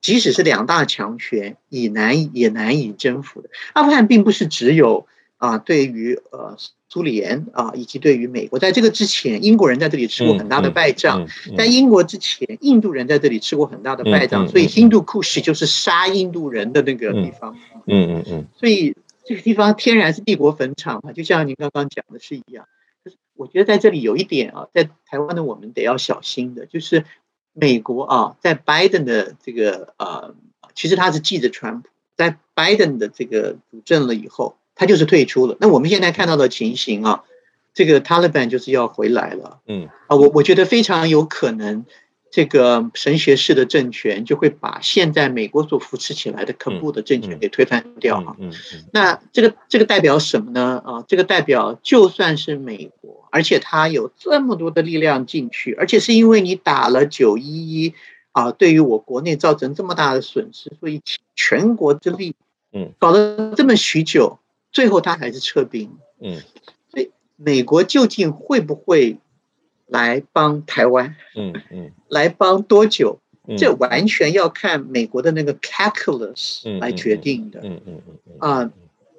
[0.00, 3.50] 即使是两大强权也难也难以征服的。
[3.74, 6.56] 阿富汗并不是只有啊对于呃。
[6.92, 11.24] 苏联啊，以及对于美国，在这个之前，英国人在这里吃过很大的败仗。
[11.56, 17.56] 在英国之前，印度人在这里吃过很大的败仗，所以印度库什就是杀印度人的那个地方。
[17.86, 18.46] 嗯嗯嗯。
[18.58, 22.66] 所以这个地方天然是帝国坟场嘛，就像您刚刚讲的是一样。
[23.04, 27.04] 是我觉得在这里有一点啊，在台湾的我们得要小心的，就是
[27.52, 30.34] 美国啊，在拜登的这个呃，
[30.74, 34.56] 其实他是记着川普，在拜登的这个主政了以后。
[34.80, 35.58] 他就是退出了。
[35.60, 37.22] 那我们现在看到的情形啊，
[37.74, 39.58] 这个 Taliban 就是要回来了。
[39.66, 41.84] 嗯啊，我我觉得非常有可能，
[42.30, 48.36] 这个神学式的政权就会把现在美国所扶持起来的可怖的政权给推翻掉啊。
[48.38, 48.50] 嗯
[48.90, 50.82] 那这个这个代表什么呢？
[50.82, 57.92] 啊，这个代表就算是美国，而且他有这么多的力量进去，而且是因为你打了九一一
[58.32, 61.02] 啊，对于我国内造成这么大的损失，所以
[61.36, 62.34] 全国之力，
[62.72, 64.38] 嗯，搞了这么许久。
[64.72, 66.40] 最后他还是撤兵，嗯，
[66.90, 69.18] 所以美国究竟会不会
[69.86, 71.16] 来帮台湾？
[71.36, 73.18] 嗯嗯，来帮多久？
[73.58, 77.58] 这完全要看美国的那个 calculus 来决定的。
[77.64, 78.70] 嗯嗯嗯啊，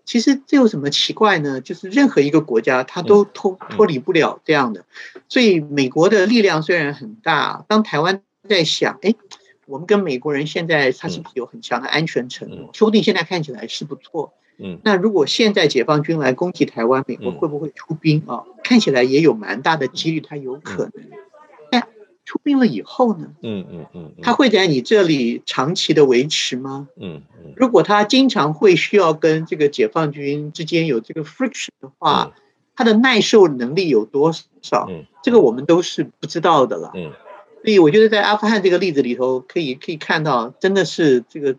[0.05, 1.59] 其实这有什么奇怪呢？
[1.59, 4.85] 就是任何一个国家，它都脱脱离不了这样的。
[5.27, 9.13] 所以美国的力量虽然很大，当台湾在想，哎，
[9.65, 12.69] 我们跟美国人现在他是不是有很强的安全承诺？
[12.73, 14.33] 说不定现在看起来是不错。
[14.57, 18.43] 嗯，那如果现在解放军来攻击台湾，美国会不会出兵啊？
[18.63, 21.03] 看起来也有蛮大的几率，它有可能。
[21.71, 21.87] 但
[22.25, 23.31] 出兵了以后呢？
[23.41, 26.87] 嗯嗯嗯，他会在你这里长期的维持吗？
[26.95, 32.33] 嗯嗯，如果他经常会需要跟这个解放军之间有这个 friction 的话，
[32.75, 34.85] 他的耐受能力有多少？
[34.89, 36.91] 嗯，这个我们都是不知道的了。
[36.93, 37.11] 嗯，
[37.63, 41.55] 所以我觉得在阿富汗这个例子里头，可以可以看到，真的是这个。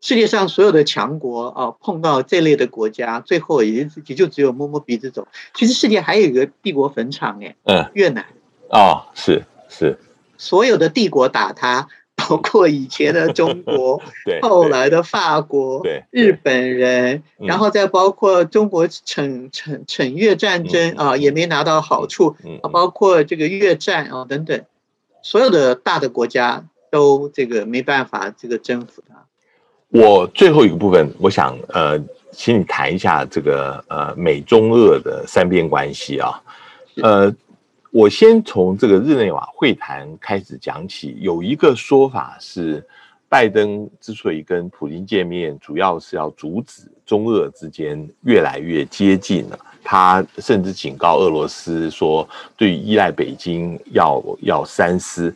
[0.00, 5.26] 世界上所有的强国啊，碰到这类的国家，最后也也就只有摸摸鼻子走。
[5.54, 8.24] 其实世界还有一个帝国坟场，哎，嗯，越南，
[8.70, 9.98] 哦，是是，
[10.36, 24.64] 所有的帝国打他，包括以前的中国， 对，后来的法国，对，日本人，然后再包括中国惩惩惩越战争啊，也没拿到好处，啊，包括这个越战啊等等，
[25.22, 29.26] 所有的大的国家都这个没办法这个征服他。
[29.90, 31.98] 我最后一个部分，我想呃，
[32.32, 36.42] 请你谈一下这个呃美中俄的三边关系啊。
[37.02, 37.34] 呃，
[37.90, 41.16] 我先从这个日内瓦会谈开始讲起。
[41.20, 42.86] 有一个说法是，
[43.30, 49.58] 拜登之所以跟普京见面，主要是要阻止中俄之间越来越接近了。
[49.82, 55.34] 他甚至警告俄罗斯说，对于依赖北京要要三思。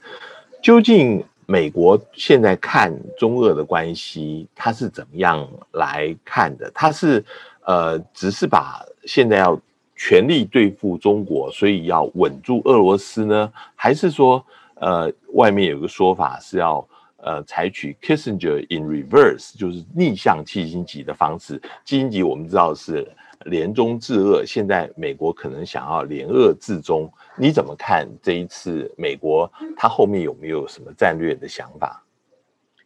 [0.63, 1.25] 究竟？
[1.53, 6.71] 美国现在看中俄的关系，他是怎么样来看的？
[6.75, 7.23] 他是
[7.67, 9.61] 呃，只是把现在要
[9.95, 13.53] 全力对付中国，所以要稳住俄罗斯呢？
[13.77, 14.43] 还是说，
[14.77, 16.83] 呃，外面有个说法是要
[17.19, 21.61] 呃采取 Kissinger in reverse，就是逆向基辛级的方式？
[21.85, 23.07] 基辛级我们知道是。
[23.47, 32.05] 联中制俄，现在美国可能想要联俄制中，你怎么看这一次美国它后面有没有什么战略的想法？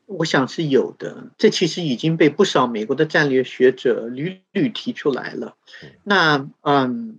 [0.06, 5.56] 我想是有的，这其实已经被不少美国的战略学者屡屡提出来了。
[6.04, 7.18] 那嗯，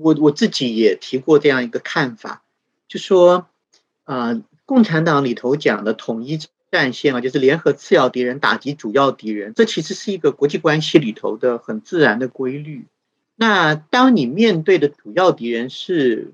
[0.00, 2.42] 我我自己也提过这样一个看法，
[2.88, 3.46] 就说
[4.04, 6.40] 啊，共产党里头讲的统一。
[6.70, 12.86] 战线啊，就是联合次要敌人打击主要敌人，这其实是一个国际关系里头的很自然的规律。
[13.36, 16.32] 那当你面对的主要敌人是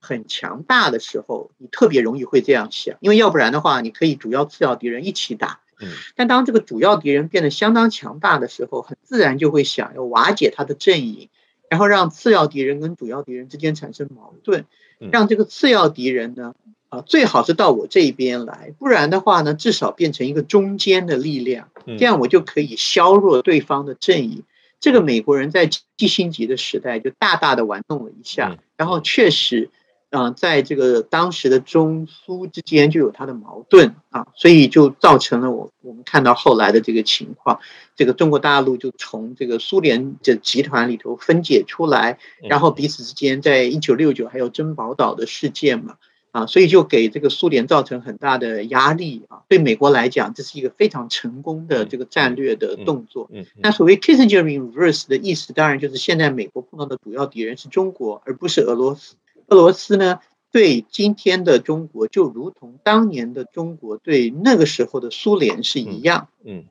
[0.00, 5.60] 很强大的时候，你特别容易会这样想，因为要不然的话，你可以主要次要敌人一起打。
[5.82, 11.30] 嗯，但当这个主要敌人变得相当强大的时候，很自然就会想要瓦解他的阵营，
[11.70, 14.66] 然后让次要敌人跟主要敌人之间产生矛盾，
[15.10, 16.54] 让这个次要敌人呢，
[16.90, 24.42] 啊，最好是到我这一边来，不然的话呢，至少变成一个中间的力量，这样我就可以削弱对方的阵营。
[24.80, 29.70] 这个美国人在基辛级的时代就大大的玩弄了一下，然后确实。
[30.10, 37.60] 啊，在这个当时的中苏之间就有它的矛盾啊，所以就造成了我我们看到后来的这个情况，
[37.94, 45.94] 这个中国大陆就从这个苏联的集团里头分解出来，然后彼此之间在一九六九还有珍宝岛的事件嘛，
[46.32, 49.42] 啊，所以就给这个苏联造成很大的压力啊。
[49.48, 53.30] 对美国来讲，这是一个非常成功的这个战略的动作。
[53.56, 59.14] 那所谓 Kissinger reverse 的意思，当然就是现在美国碰到的主要敌人是中国，而不是俄罗斯。
[59.50, 60.20] 俄罗斯呢，
[60.52, 66.28] 对今天的中国就如同当年的中国对那个时候的苏联是一样。
[66.44, 66.66] 嗯，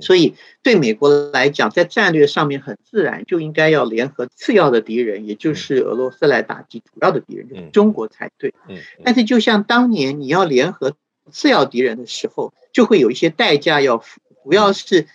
[0.00, 8.54] 所以对美国来讲，在战略上面很自然就应该要联合次要的敌人，也就是俄罗斯来打击主要的敌人，就是中国才对。
[8.68, 10.94] 嗯，但是就像当年你要联合
[11.32, 15.08] 次要敌人的时候，就会有一些代价要付，主要是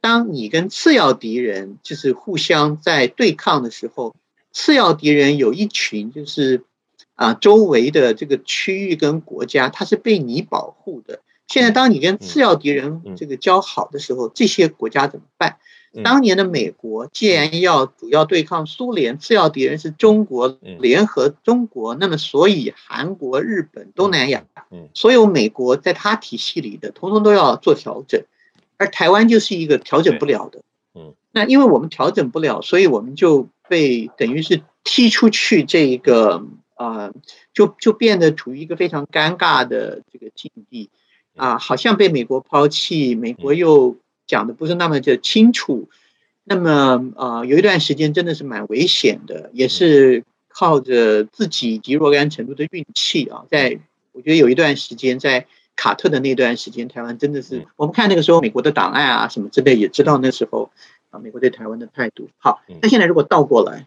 [0.00, 4.16] 当你跟次要敌人就是互相在对抗的时候。
[4.52, 6.64] 次要敌人有一群，就是
[7.14, 11.20] 啊，周围的这个区域跟国家，它是被你保护的。
[11.48, 15.58] 现在，当你跟次要敌人这个交好的时候，这些国家怎么办？
[16.02, 24.46] 当年的美国既然要主要对抗苏联，次要敌人是中国，联合中国，那么所以韩国、日本、东南亚，
[24.94, 28.24] 所有美国在他体系里的，通通都要做调整，
[28.78, 30.62] 而台湾就是一个调整不了的。
[31.32, 33.48] 嗯，那因为我们调整不了，所以我们就。
[33.68, 37.10] 被等于是踢出去，这一个啊，
[37.54, 40.90] 就就变得处于一个非常尴尬的这个境地
[41.36, 45.88] 啊，好像被美国抛弃，美国又讲的不是那么的清楚，
[46.44, 53.78] 那么啊，有一段时间真的是蛮危险的，也是靠着自己以及若干程度的运气啊，在
[54.12, 60.70] 我觉得有一段时间，在卡特的那段时间，台湾真的是我们看那个时候美国的档案啊什么之类，也知道那时候。
[61.12, 62.62] 啊，美国对台湾的态度好。
[62.80, 63.86] 那现在如果倒过来，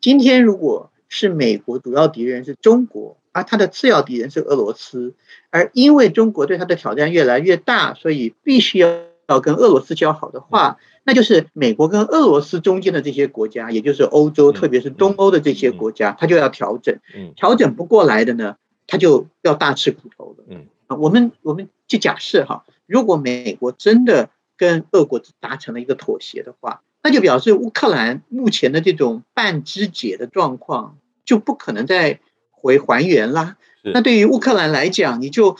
[0.00, 5.14] 今天如果是美国主要敌人是中国，而它的次要敌人是俄罗斯，
[5.50, 8.88] 而因为中国对它的挑战越来越大，所以必须要
[9.28, 16.98] 要跟俄罗斯交好的话，那就是美国跟俄罗斯中间的这些国家，也就是欧洲，特别是东欧的这些国家，它就要调整。
[17.36, 18.56] 调整不过来的呢，
[18.86, 20.44] 它就要大吃苦头了。
[20.48, 24.30] 嗯，啊，我们我们就假设哈，如果美国真的。
[24.62, 32.20] 跟俄国达成了一个妥协的话，那就表示乌克兰目前的这种半肢解的状况就不可能再
[32.52, 33.56] 回还原啦。
[33.82, 35.56] 那对于乌克兰来讲，你就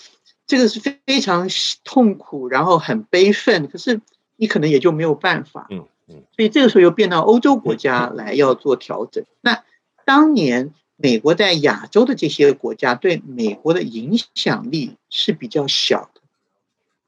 [0.46, 1.48] 这个是非常
[1.82, 3.66] 痛苦，然后很悲愤。
[3.66, 4.00] 可是
[4.36, 5.66] 你可能也就没有办法。
[5.70, 6.22] 嗯嗯。
[6.36, 9.24] 所以这个时候又变到欧洲国家来要做调整。
[9.40, 9.64] 那
[10.04, 16.11] 当年美国在亚洲的这些国家对美国的影响力是比较小的。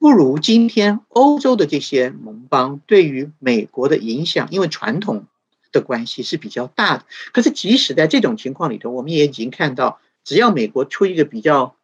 [0.04, 5.24] 不如今天欧洲的这些盟邦对于美国的影响，因为传统
[5.72, 7.06] 的关系是比较大的。
[7.32, 11.74] 可是即使在这种情况里头，我们也已经看到，只要美国出一个比较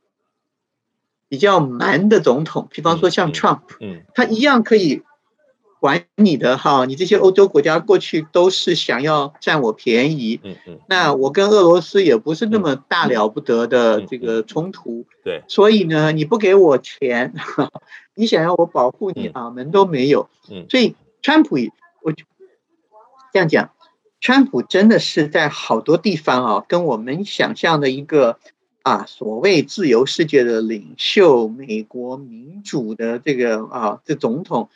[1.30, 5.02] 比较蛮的总统，比方说像 Trump，嗯，他一样可以。
[5.80, 17.32] 管你的哈，你这些欧洲国家过去都是想要占我便宜，嗯嗯，那我跟俄罗斯也不是那么大了不得的这个冲突，对，所以呢，你不给我钱，
[18.14, 21.56] 你想要我保护你啊，门都没有，嗯，所以川普，
[22.02, 22.24] 我就
[23.32, 23.70] 这样讲，
[24.20, 28.38] 川普真的是在好多地方啊，跟我们想象的一个
[28.82, 34.68] 啊所谓自由世界的领袖，美国民主的这个啊这总统。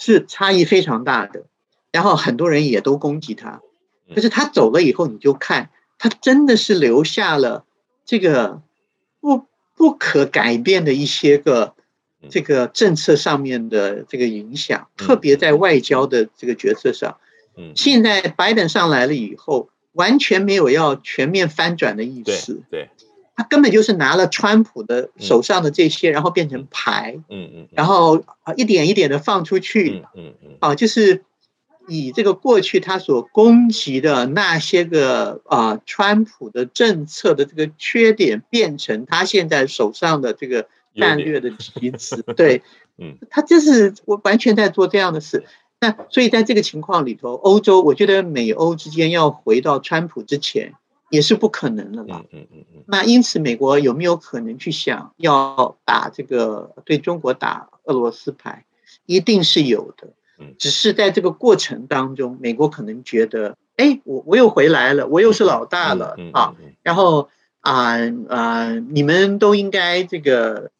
[0.00, 1.44] 是差异非常大的，
[1.92, 3.60] 然后很多人也都攻击他，
[4.12, 7.64] 可是他走了以后，你就看他真的是留下了
[8.06, 8.62] 这个
[9.20, 9.44] 不
[9.76, 11.74] 不可改变的一些个
[12.30, 17.18] 这个政策上面的这个影响，特别在外交的这个决策上。
[17.76, 22.62] 现在拜登上来了以后，完全没有要全面翻转的意思。
[22.70, 22.88] 对。
[23.40, 31.24] 他根本就是拿了川普的手上的这些，然后变成牌，嗯嗯，然后啊一点一点的放出去，嗯嗯，啊就是
[31.88, 42.60] 以这个过去他所攻击的那些个啊川普的政策的这个缺点，变成他现在手上的这个战略的棋子，对，
[43.00, 45.46] 嗯，他就是我完全在做这样的事。
[45.80, 50.74] 那所以在这个情况里头，欧洲我觉得美欧之间要回到川普之前
[51.10, 52.24] 也是不可能的了。
[52.32, 52.82] 嗯嗯嗯。
[52.86, 58.64] 那因此，美国有没有可能去想要打这个对中国打俄罗斯牌？
[59.04, 60.08] 一定是有的。
[60.38, 60.54] 嗯。
[60.58, 66.54] 只是在这个过程当中，美国可能觉得，哎，我我又回来了，我又是老大了啊。
[66.82, 67.28] 然后
[67.60, 67.98] 啊
[68.28, 70.70] 啊，你们都应该这个。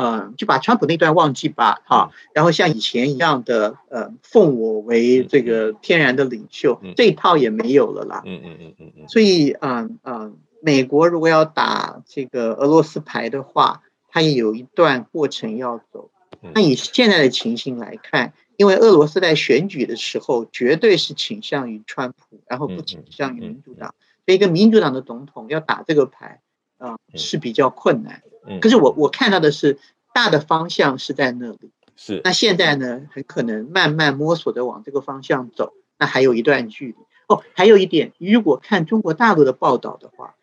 [0.00, 8.22] 呃，就把川普那段忘记吧，哈，然后像以前一样的，呃，奉我为这个天然的领袖，这一套也没有了啦。
[8.24, 9.08] 嗯嗯嗯嗯嗯。
[9.08, 16.10] 所以，嗯嗯，美国如果要打这个俄罗斯牌的话，它也有一段过程要走。
[16.54, 23.94] 那以现在的情形来看，因为俄罗斯在选举的时候绝对是倾向于川普，然后不倾向于民主党，
[24.24, 26.40] 所以一个民主党的总统要打这个牌，
[26.78, 28.22] 啊，是比较困难。
[28.60, 29.78] 可是我我看到的是
[30.12, 32.20] 大的方向是在那里，是。
[32.24, 36.94] 那现在呢，很可能慢慢摸索着往这个方向走，那还有一段距离。
[37.28, 37.42] 哦。
[37.54, 40.34] 还有一点，如果看中国大陆的报道的话，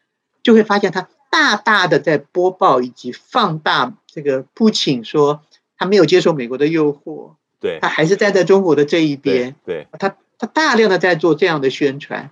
[0.44, 5.42] 就会发现他大大的在播报以及放大这个不请说
[5.78, 7.80] 他没有接受美国的诱惑，对。
[7.82, 12.32] 他还是站在中国的这一边，对他他大量的在做这样的宣传，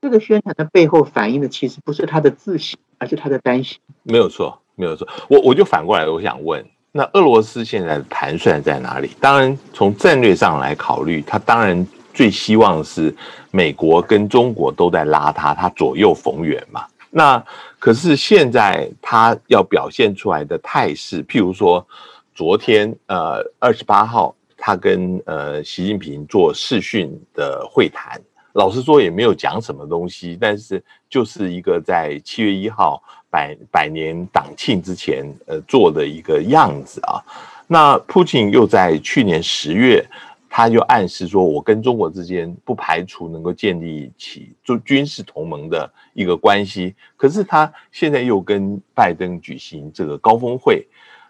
[0.00, 4.60] 这个宣传的背后反映的其实不是他的自信，而是他的担心，没有错。
[4.76, 9.10] 没有错，我我就反过来，我想问，那俄罗斯现在的盘算在哪里？
[9.18, 13.14] 当然，从战略上来考虑，他当然最希望是
[13.50, 16.84] 美国跟中国都在拉他，他左右逢源嘛。
[17.10, 17.42] 那
[17.78, 21.86] 可是现在他要表现出来的态势，譬如说，
[22.34, 28.20] 昨天呃二十八号，他跟呃习近平做视讯的会谈。
[28.52, 33.02] 老实说也没有讲什么东西，但是就是一个在七月一号
[33.36, 37.20] 百百年党庆之前，呃做的一个样子啊。
[37.66, 40.02] 那普京又在去年十月，
[40.48, 46.94] 他就暗示说，我跟中国之间不排除能够建立起做军事同盟的一个关系。
[47.14, 50.86] 可是他现在又跟拜登举行这个高峰会，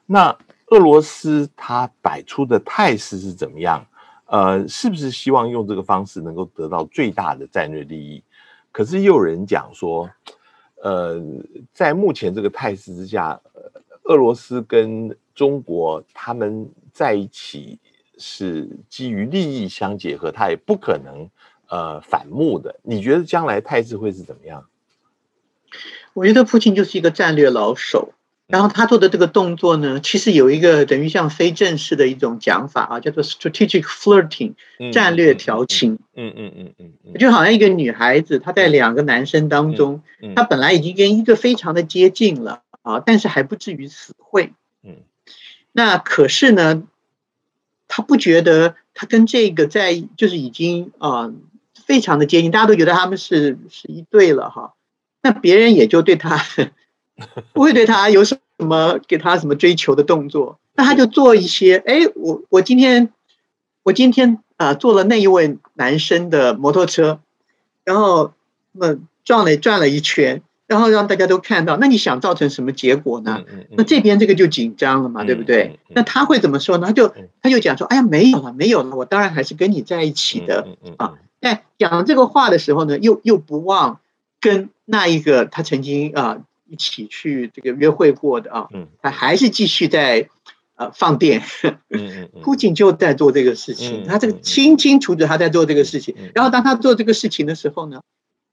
[0.07, 0.33] 那
[0.67, 3.85] 俄罗斯他摆出的态势是怎么样？
[4.27, 8.23] 呃，是不是希望用这个方式能够得到最大的战略利益？
[8.71, 10.09] 可是又有人讲说，
[10.83, 11.21] 呃，
[11.73, 13.41] 在目前这个态势之下，
[14.05, 17.79] 俄罗斯跟中国他们在一起
[18.19, 21.29] 是基于利益相结合，他也不可能
[21.69, 22.79] 呃反目的。
[22.83, 24.67] 你觉得将来态势会是怎么样？
[26.15, 28.13] 我觉得普京就是一个战略老手。
[28.47, 34.55] 然后他做的这个动作呢，其实有一个等于像非正式的一种讲法啊，叫做 strategic flirting，
[34.93, 35.99] 战略调情。
[36.15, 40.03] 嗯嗯嗯嗯，就好像一个女孩子，她在两个男生当中，
[40.37, 44.53] 她本来已经跟一个非常的接近了啊，但是还不至于死会。
[44.85, 44.99] 嗯，
[45.73, 46.85] 那可是呢，
[47.89, 51.33] 她不觉得她跟这个在就是已经啊
[51.75, 54.75] 非常的接近，大家都觉得他们是是一对了哈，
[55.21, 56.41] 那别人也就对他。
[57.53, 61.77] 不会对他有什么给他什么追求的动作，那他就做一些。
[61.79, 63.11] 哎，我我今天
[63.83, 67.21] 我今天啊坐了那一位男生的摩托车，
[67.85, 68.33] 然后
[68.73, 71.77] 那转了转了一圈，然后让大家都看到。
[71.79, 73.43] 那你想造成什么结果呢？
[73.77, 75.79] 那这边这个就紧张了嘛，对不对？
[75.89, 76.87] 那他会怎么说呢？
[76.87, 80.67] 他就他就讲说：“哎呀，没有了，没有了，我当然还是跟你在一起的
[80.99, 84.01] 啊。”但讲这个话的时候呢，又又不忘
[84.41, 86.39] 跟那一个他曾经啊。
[86.69, 90.29] 一起去这个约会过的啊，嗯，他还是继续在
[90.77, 91.43] 呃放电，
[91.91, 98.03] 嗯嗯， 不仅就在做这个事情，他这个清清楚楚他在做这个事情，然后当他做这个事情的时候呢，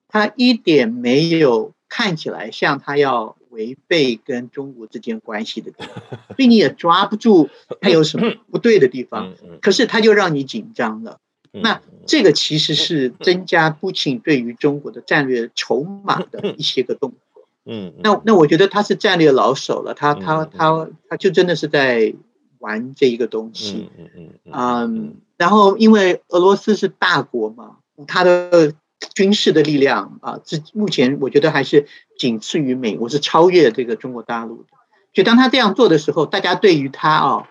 [0.07, 6.03] 他一点没有看起来像他要违背跟中国之间关系的地方，
[6.35, 7.49] 所以你也抓不住
[7.81, 11.19] 他有什么不对的地方，可是他就让你紧张了，
[11.51, 17.19] 那这个其实是增加不仅对于中国的战略筹码的一些个动作。
[17.65, 22.13] 嗯，那那我觉得他是战略老手了，他他他他就真的是在
[22.59, 28.73] 玩这一个东西，嗯嗯嗯，然后因为俄罗斯是大国嘛，他的
[29.13, 31.87] 军事的力量啊，这目前我觉得还是
[32.17, 34.69] 仅次于美国，是超越这个中国大陆的。
[35.13, 37.49] 就当他这样做的时候，大家对于他啊，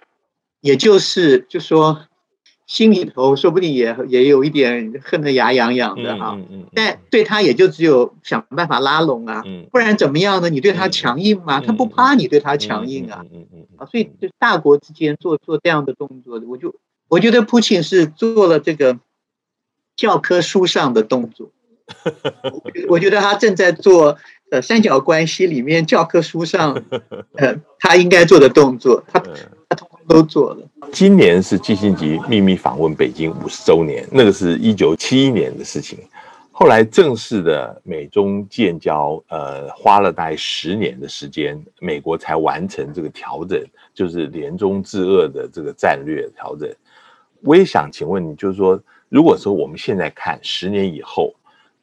[0.60, 2.00] 也就是就说。
[2.72, 6.38] 心里头说不定也也有一点恨得牙痒痒的哈，
[6.72, 10.48] 但对他也就只有想办法拉拢啊，不然怎么样呢？
[10.48, 11.60] 你对他强硬吗？
[11.60, 13.26] 他不怕你对他强硬啊，
[13.76, 16.74] 啊，所以就大国之间做做这样的动作，我就
[17.08, 18.98] 我觉得普京是做了这个
[19.94, 21.50] 教科书上的动作，
[22.88, 24.16] 我觉得他正在做
[24.50, 26.82] 呃三角关系里面教科书上
[27.34, 29.22] 呃他应该做的动作，他。
[30.08, 30.68] 都做了。
[30.92, 35.98] 今年是基辛格秘密访问北京五十周年，那个是一九七一年的事情。
[36.50, 43.60] 后来正式的美中建交，呃，花了大概十年的时间，美国才完成这个调整，
[43.94, 46.68] 就是联中制恶的这个战略调整。
[47.40, 51.34] 我也想请问你，就是说，如果说我们现在看十年以后，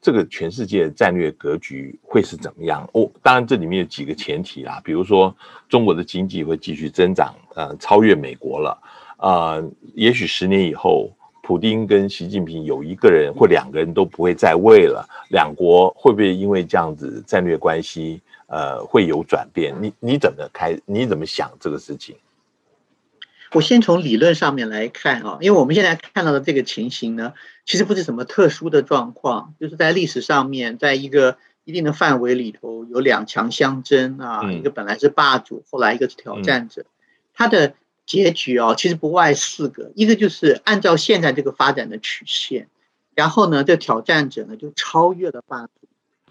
[0.01, 2.87] 这个全世界战略格局会是怎么样？
[2.93, 5.35] 哦，当然这里面有几个前提啦，比如说
[5.67, 8.81] 中国的经济会继续增长，呃，超越美国了，
[9.17, 11.11] 呃，也许十年以后。
[11.41, 19.73] 普京跟习近平有一个人或两个人都不会在位了，两国会不会因为这样子战略关系，呃，会有转变？
[19.81, 20.79] 你你怎么开？
[20.85, 22.15] 你怎么想这个事情？
[23.53, 27.33] 我先从理论上面来看啊，因为我们现在看到的这个情形呢，
[27.65, 36.85] 其实不是什么特殊的状况，就是在历史上面，在一个一定的范围里头，有两强相争啊，一个本来是霸主，后来一个是挑战者，
[37.39, 37.73] 他的。
[38.09, 42.67] 结局哦，其实不外四个，一个就是按照现在这个发展的曲线，
[43.13, 45.71] 然后呢，这挑战者呢就超越了霸主，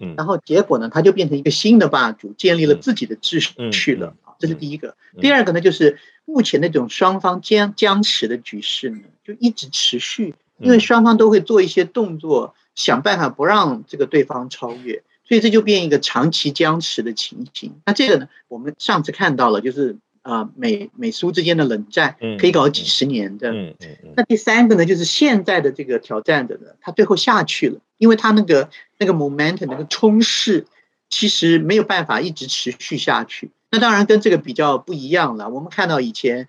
[0.00, 3.38] 嗯，然后结果呢，他就变成一个新的霸主，建立了自己的秩
[3.72, 4.96] 序了啊，这是第一个。
[5.20, 17.80] 第二个呢，就是目前那种双方僵僵持的局势呢，就一直持续，因为双方都会做一些动作，想办法不让这个对方超越，所以这就变一个长期僵持的情形。
[17.86, 19.96] 那这个呢，我们上次看到了，就是。
[20.28, 23.50] 啊，美美苏之间的冷战可以搞几十年的。
[23.50, 24.12] 嗯嗯嗯。
[24.14, 28.68] 那第三个呢，就是现在的这个挑战者呢，他最后下去了，因为他那个
[28.98, 30.66] 那个 momentum 那个冲势，
[31.08, 33.50] 其实没有办法一直持续下去。
[33.70, 35.48] 那当然跟这个比较不一样了。
[35.48, 36.48] 我们看到以前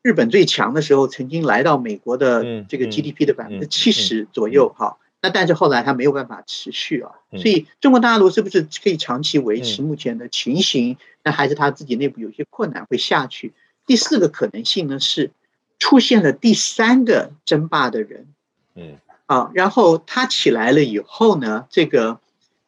[0.00, 4.96] 日本最强的时候，曾经来到美国的这个 GDP 的百分之七十左右，哈。
[5.20, 10.96] 那但是后来它没有办法持续啊，所以中国大陆是不是可以长期维持目前的情形？
[11.28, 13.52] 那还是他自己内部有些困难会下去。
[13.84, 15.30] 第四个可能性呢是
[15.78, 18.26] 出现了第三个争霸的人，
[18.74, 22.18] 嗯，啊，然后他起来了以后呢，这个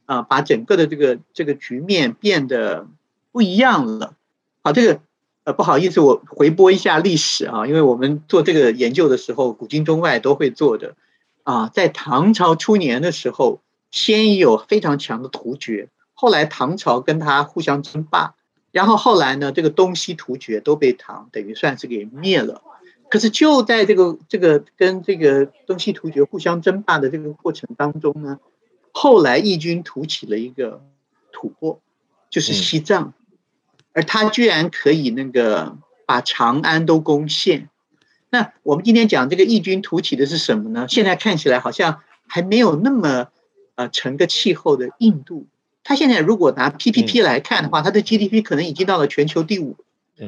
[0.05, 2.87] 啊把整个的这个这个局面变得
[3.33, 4.13] 不一样了。
[4.63, 5.01] 好，这个
[5.45, 10.97] 呃不好意思，我回播一下历史啊，因为我们做这个研究的时候，古今中外都会做的。
[11.45, 18.35] 啊，在唐朝初年的时候，先有非常强的突厥，后来唐朝跟他互相争霸，
[18.73, 22.63] 然后后来呢，这个东西突厥都被唐等于算是给灭了。
[23.09, 28.39] 可是就在这个这个跟这个东西突厥互相争霸的这个过程当中呢，
[28.93, 30.81] 后来义军突起了一个
[31.33, 31.81] 吐蕃，
[32.31, 33.13] 就是西藏，
[33.93, 37.69] 而他居然可以那个把长安都攻陷。
[38.31, 40.87] 那我们今天讲这个异军突起的是什么呢？
[40.89, 43.27] 现在看起来好像还没有那么
[43.75, 45.49] 呃成个气候的印度，
[45.83, 49.77] 它现在如果拿 PPP 来看的话，它的 GDP 可能已经到了全球第五，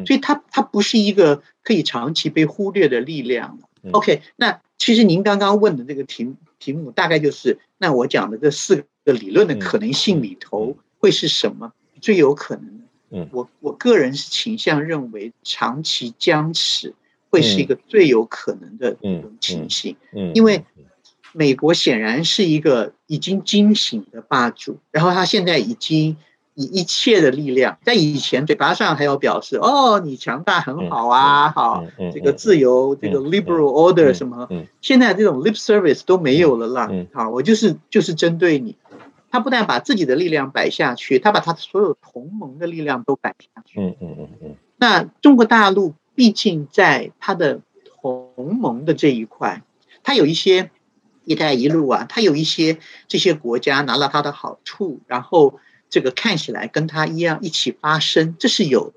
[0.06, 3.58] 所以它它不是一个可以长期被忽略的力量。
[3.90, 12.84] OK，那其实您刚刚问的这个题题目大概就是，那我讲的这四个理论的可能性里头会是什么最有可能的？
[13.10, 16.94] 嗯，我我个人是倾向认为长期僵持。
[17.34, 18.94] 会是一个最有可能的
[19.40, 20.62] 情形，嗯，因为
[21.32, 26.16] 美国显然是一个已经惊醒的霸主，然后他现在已经
[26.54, 34.48] 以一切的力量，在以前嘴巴上还要表示哦，你强大很好啊，好，这个自由，这个 liberal order 什么，
[34.80, 38.76] 现在这种 lip service 都没有了啦，好，我就是就是针对你，
[39.30, 45.94] 他不但把自己的力量摆下去，他把他所有同盟的力量都摆下去，嗯嗯嗯嗯，那中国大陆。
[46.14, 47.62] 毕竟在他的
[48.02, 49.62] 同盟的这一块，
[50.02, 50.70] 他有一些
[51.24, 55.58] “一带一路”啊，它有一些这些国家拿了它的好处，然后
[55.90, 58.92] 这个看起来跟它一样一起发生，这是有。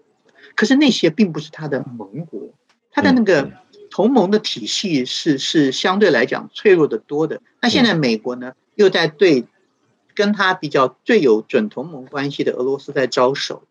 [0.56, 2.54] 可是那些并不是它的盟国，
[2.92, 3.52] 它的那个
[3.90, 7.42] 同盟的体系是是相对来讲脆弱的多的。
[7.62, 9.46] 那现在美国呢，又在对
[10.14, 13.64] 跟他比较最有准同盟关系的俄罗斯在招手。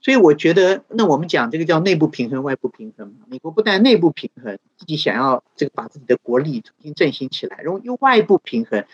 [0.00, 3.26] 所以我觉得，那我们讲这个叫内部平衡、外部平衡嘛。
[3.28, 8.84] 美国不但内部平衡，自己想要这个把自己的国力重新振兴起来，然后又外部平衡，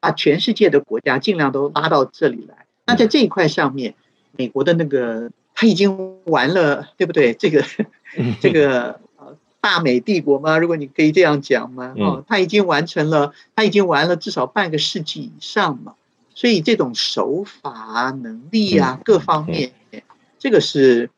[0.00, 2.66] 把全世界的国家尽量都拉到这里来。
[2.86, 3.94] 那在这一块上面，
[4.32, 7.34] 美国的那个他已经完了，对不对？
[7.34, 7.64] 这个
[8.40, 15.94] 这个呃大美帝国嘛，如果你可以这样讲嘛，哦，他已经完成了，他已经玩了至少半个世纪以上嘛。
[16.34, 19.72] 所以这种手法、能力啊，各方面。
[20.38, 21.10] 这个是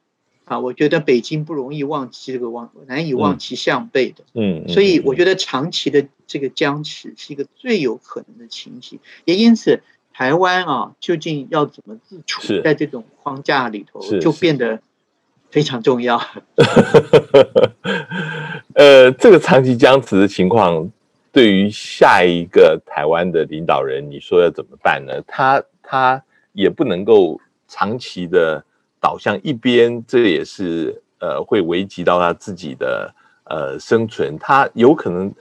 [0.45, 14.81] 啊，我觉得北京不容易忘记这个忘难以望其项背的，嗯，所以我觉得长期的这个僵持是一个最有可能的情形，也因此台湾啊，究竟要怎么自处在这种框架里头，就变得
[15.51, 16.21] 非常重要。
[18.75, 20.91] 呃，这个长期僵持的情况，
[21.31, 25.23] 对于下一个台湾的领导人，你说要怎么办呢？
[25.29, 28.65] 他他也不能够长期的
[29.01, 34.37] 导向一边，这也是呃会危及到他自己的呃生存。
[34.39, 35.33] 他有可能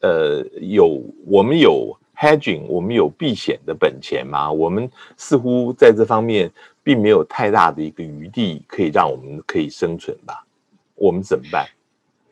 [0.00, 4.50] 呃有我们有 hedging，我们有避险的本钱吗？
[4.50, 6.50] 我们似乎在这方面。
[6.84, 10.44] 并没有太大的一个余地可以让我们可以生存吧？
[10.96, 11.68] 我们怎么办？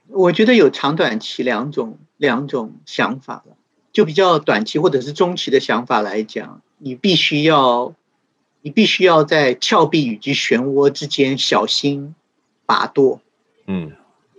[0.09, 3.57] 我觉得有长短期两种两种想法了。
[3.93, 7.95] 就比较短期或者是中期的想法来讲，你必须要
[8.63, 12.15] 你必须要在峭壁以及漩涡之间小心
[12.67, 13.21] 把舵。
[13.67, 13.93] 嗯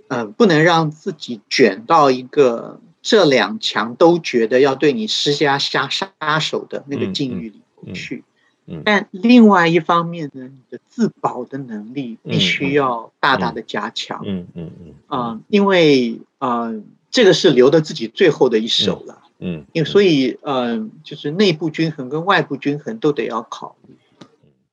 [0.09, 8.17] 嗯，不能让自己卷到一个这两强都觉得要对你施加杀杀手的那个境遇里去。
[8.17, 14.21] 嗯但另外一方面呢，你的自保的能力必须要大大的加强。
[14.25, 16.71] 嗯嗯嗯啊，因为啊，
[17.09, 19.23] 这个是留的自己最后的一手了。
[19.39, 23.95] 嗯，因为所以呃，就是内部均衡跟外部均衡都得要考虑。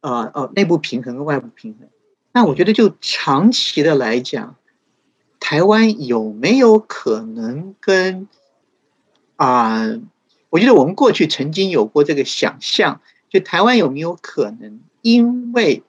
[0.01, 1.88] 啊哦，内部平衡跟外部平衡。
[2.32, 4.57] 那我觉得就长期的来讲，
[5.40, 8.28] 台湾有没有可能跟
[9.36, 9.82] 啊？
[10.51, 13.01] 我觉得我们过去曾经有过这个想象。
[13.30, 15.82] 就台湾有没有可能因为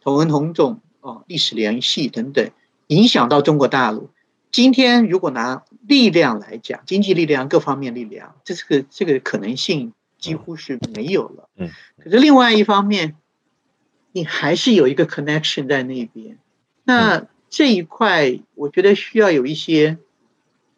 [0.00, 2.48] 同文同种哦历史联系等等
[2.86, 4.08] 影响到中国大陆？
[4.52, 11.48] 今天如果拿力量来讲，经济力量各方面力量，这是个这个可能性几乎是没有了。
[11.56, 11.70] 嗯。
[11.98, 13.16] 可是另外一方面，
[14.12, 16.38] 你还是有一个 connection 在那边。
[16.84, 19.98] 那这一块，我觉得需要有一些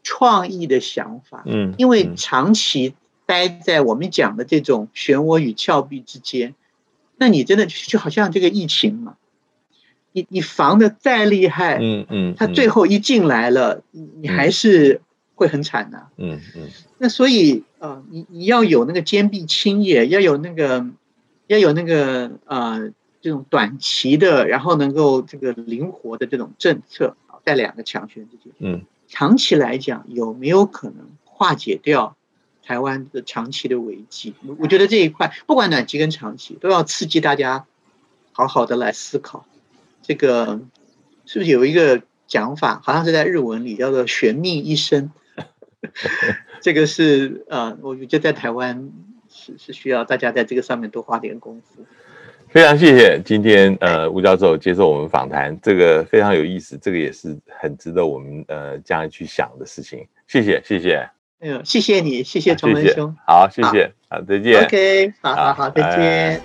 [0.03, 1.43] 创意的想法。
[1.47, 1.75] 嗯。
[1.79, 2.95] 因为长期。
[3.25, 6.55] 待在我们讲的这种漩涡与峭壁之间，
[7.17, 9.17] 那你真的就好像这个疫情嘛，
[10.11, 15.01] 你你防的再厉害，嗯嗯，他最后一进来了，你还是
[15.35, 16.69] 会很惨的，嗯嗯。
[16.99, 20.85] 那所以呃，你你要有那个坚壁清野，要有那个
[21.47, 22.91] 要有那个呃
[23.23, 27.17] 这种短期的，然后能够这个灵活的这种政策，
[27.47, 32.17] 在两个强权之间，嗯，长期来讲有没有可能化解掉？
[32.65, 37.67] 台湾的长期的危机，我我觉得这一块不管短期跟长期，都要刺激大家
[38.31, 39.45] 好好的来思考。
[40.01, 40.61] 这个
[41.27, 45.11] 是不是有一个讲法，好像是在日文里叫做“悬命一生”？
[46.63, 48.93] 这个是呃，我觉得在台湾
[49.29, 51.85] 是是需要大家在这个上面多花点功夫。
[52.53, 60.07] 非常谢谢今天呃吴教授接受我们访谈，这个非常有意思，这个也是很值得我们呃将来去想的事情。
[60.27, 61.09] 谢谢，谢谢。
[61.41, 64.63] 哎呦，谢谢你，谢谢崇文兄，好，谢谢，好，再见。
[64.65, 66.43] OK，好好好，再见。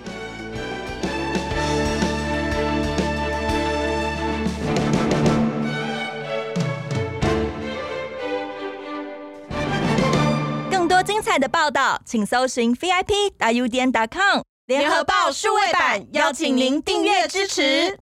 [10.70, 17.96] 更多精彩的报道，请搜寻 VIP 大 U 点 com 联合报数位版，邀请您订阅支持。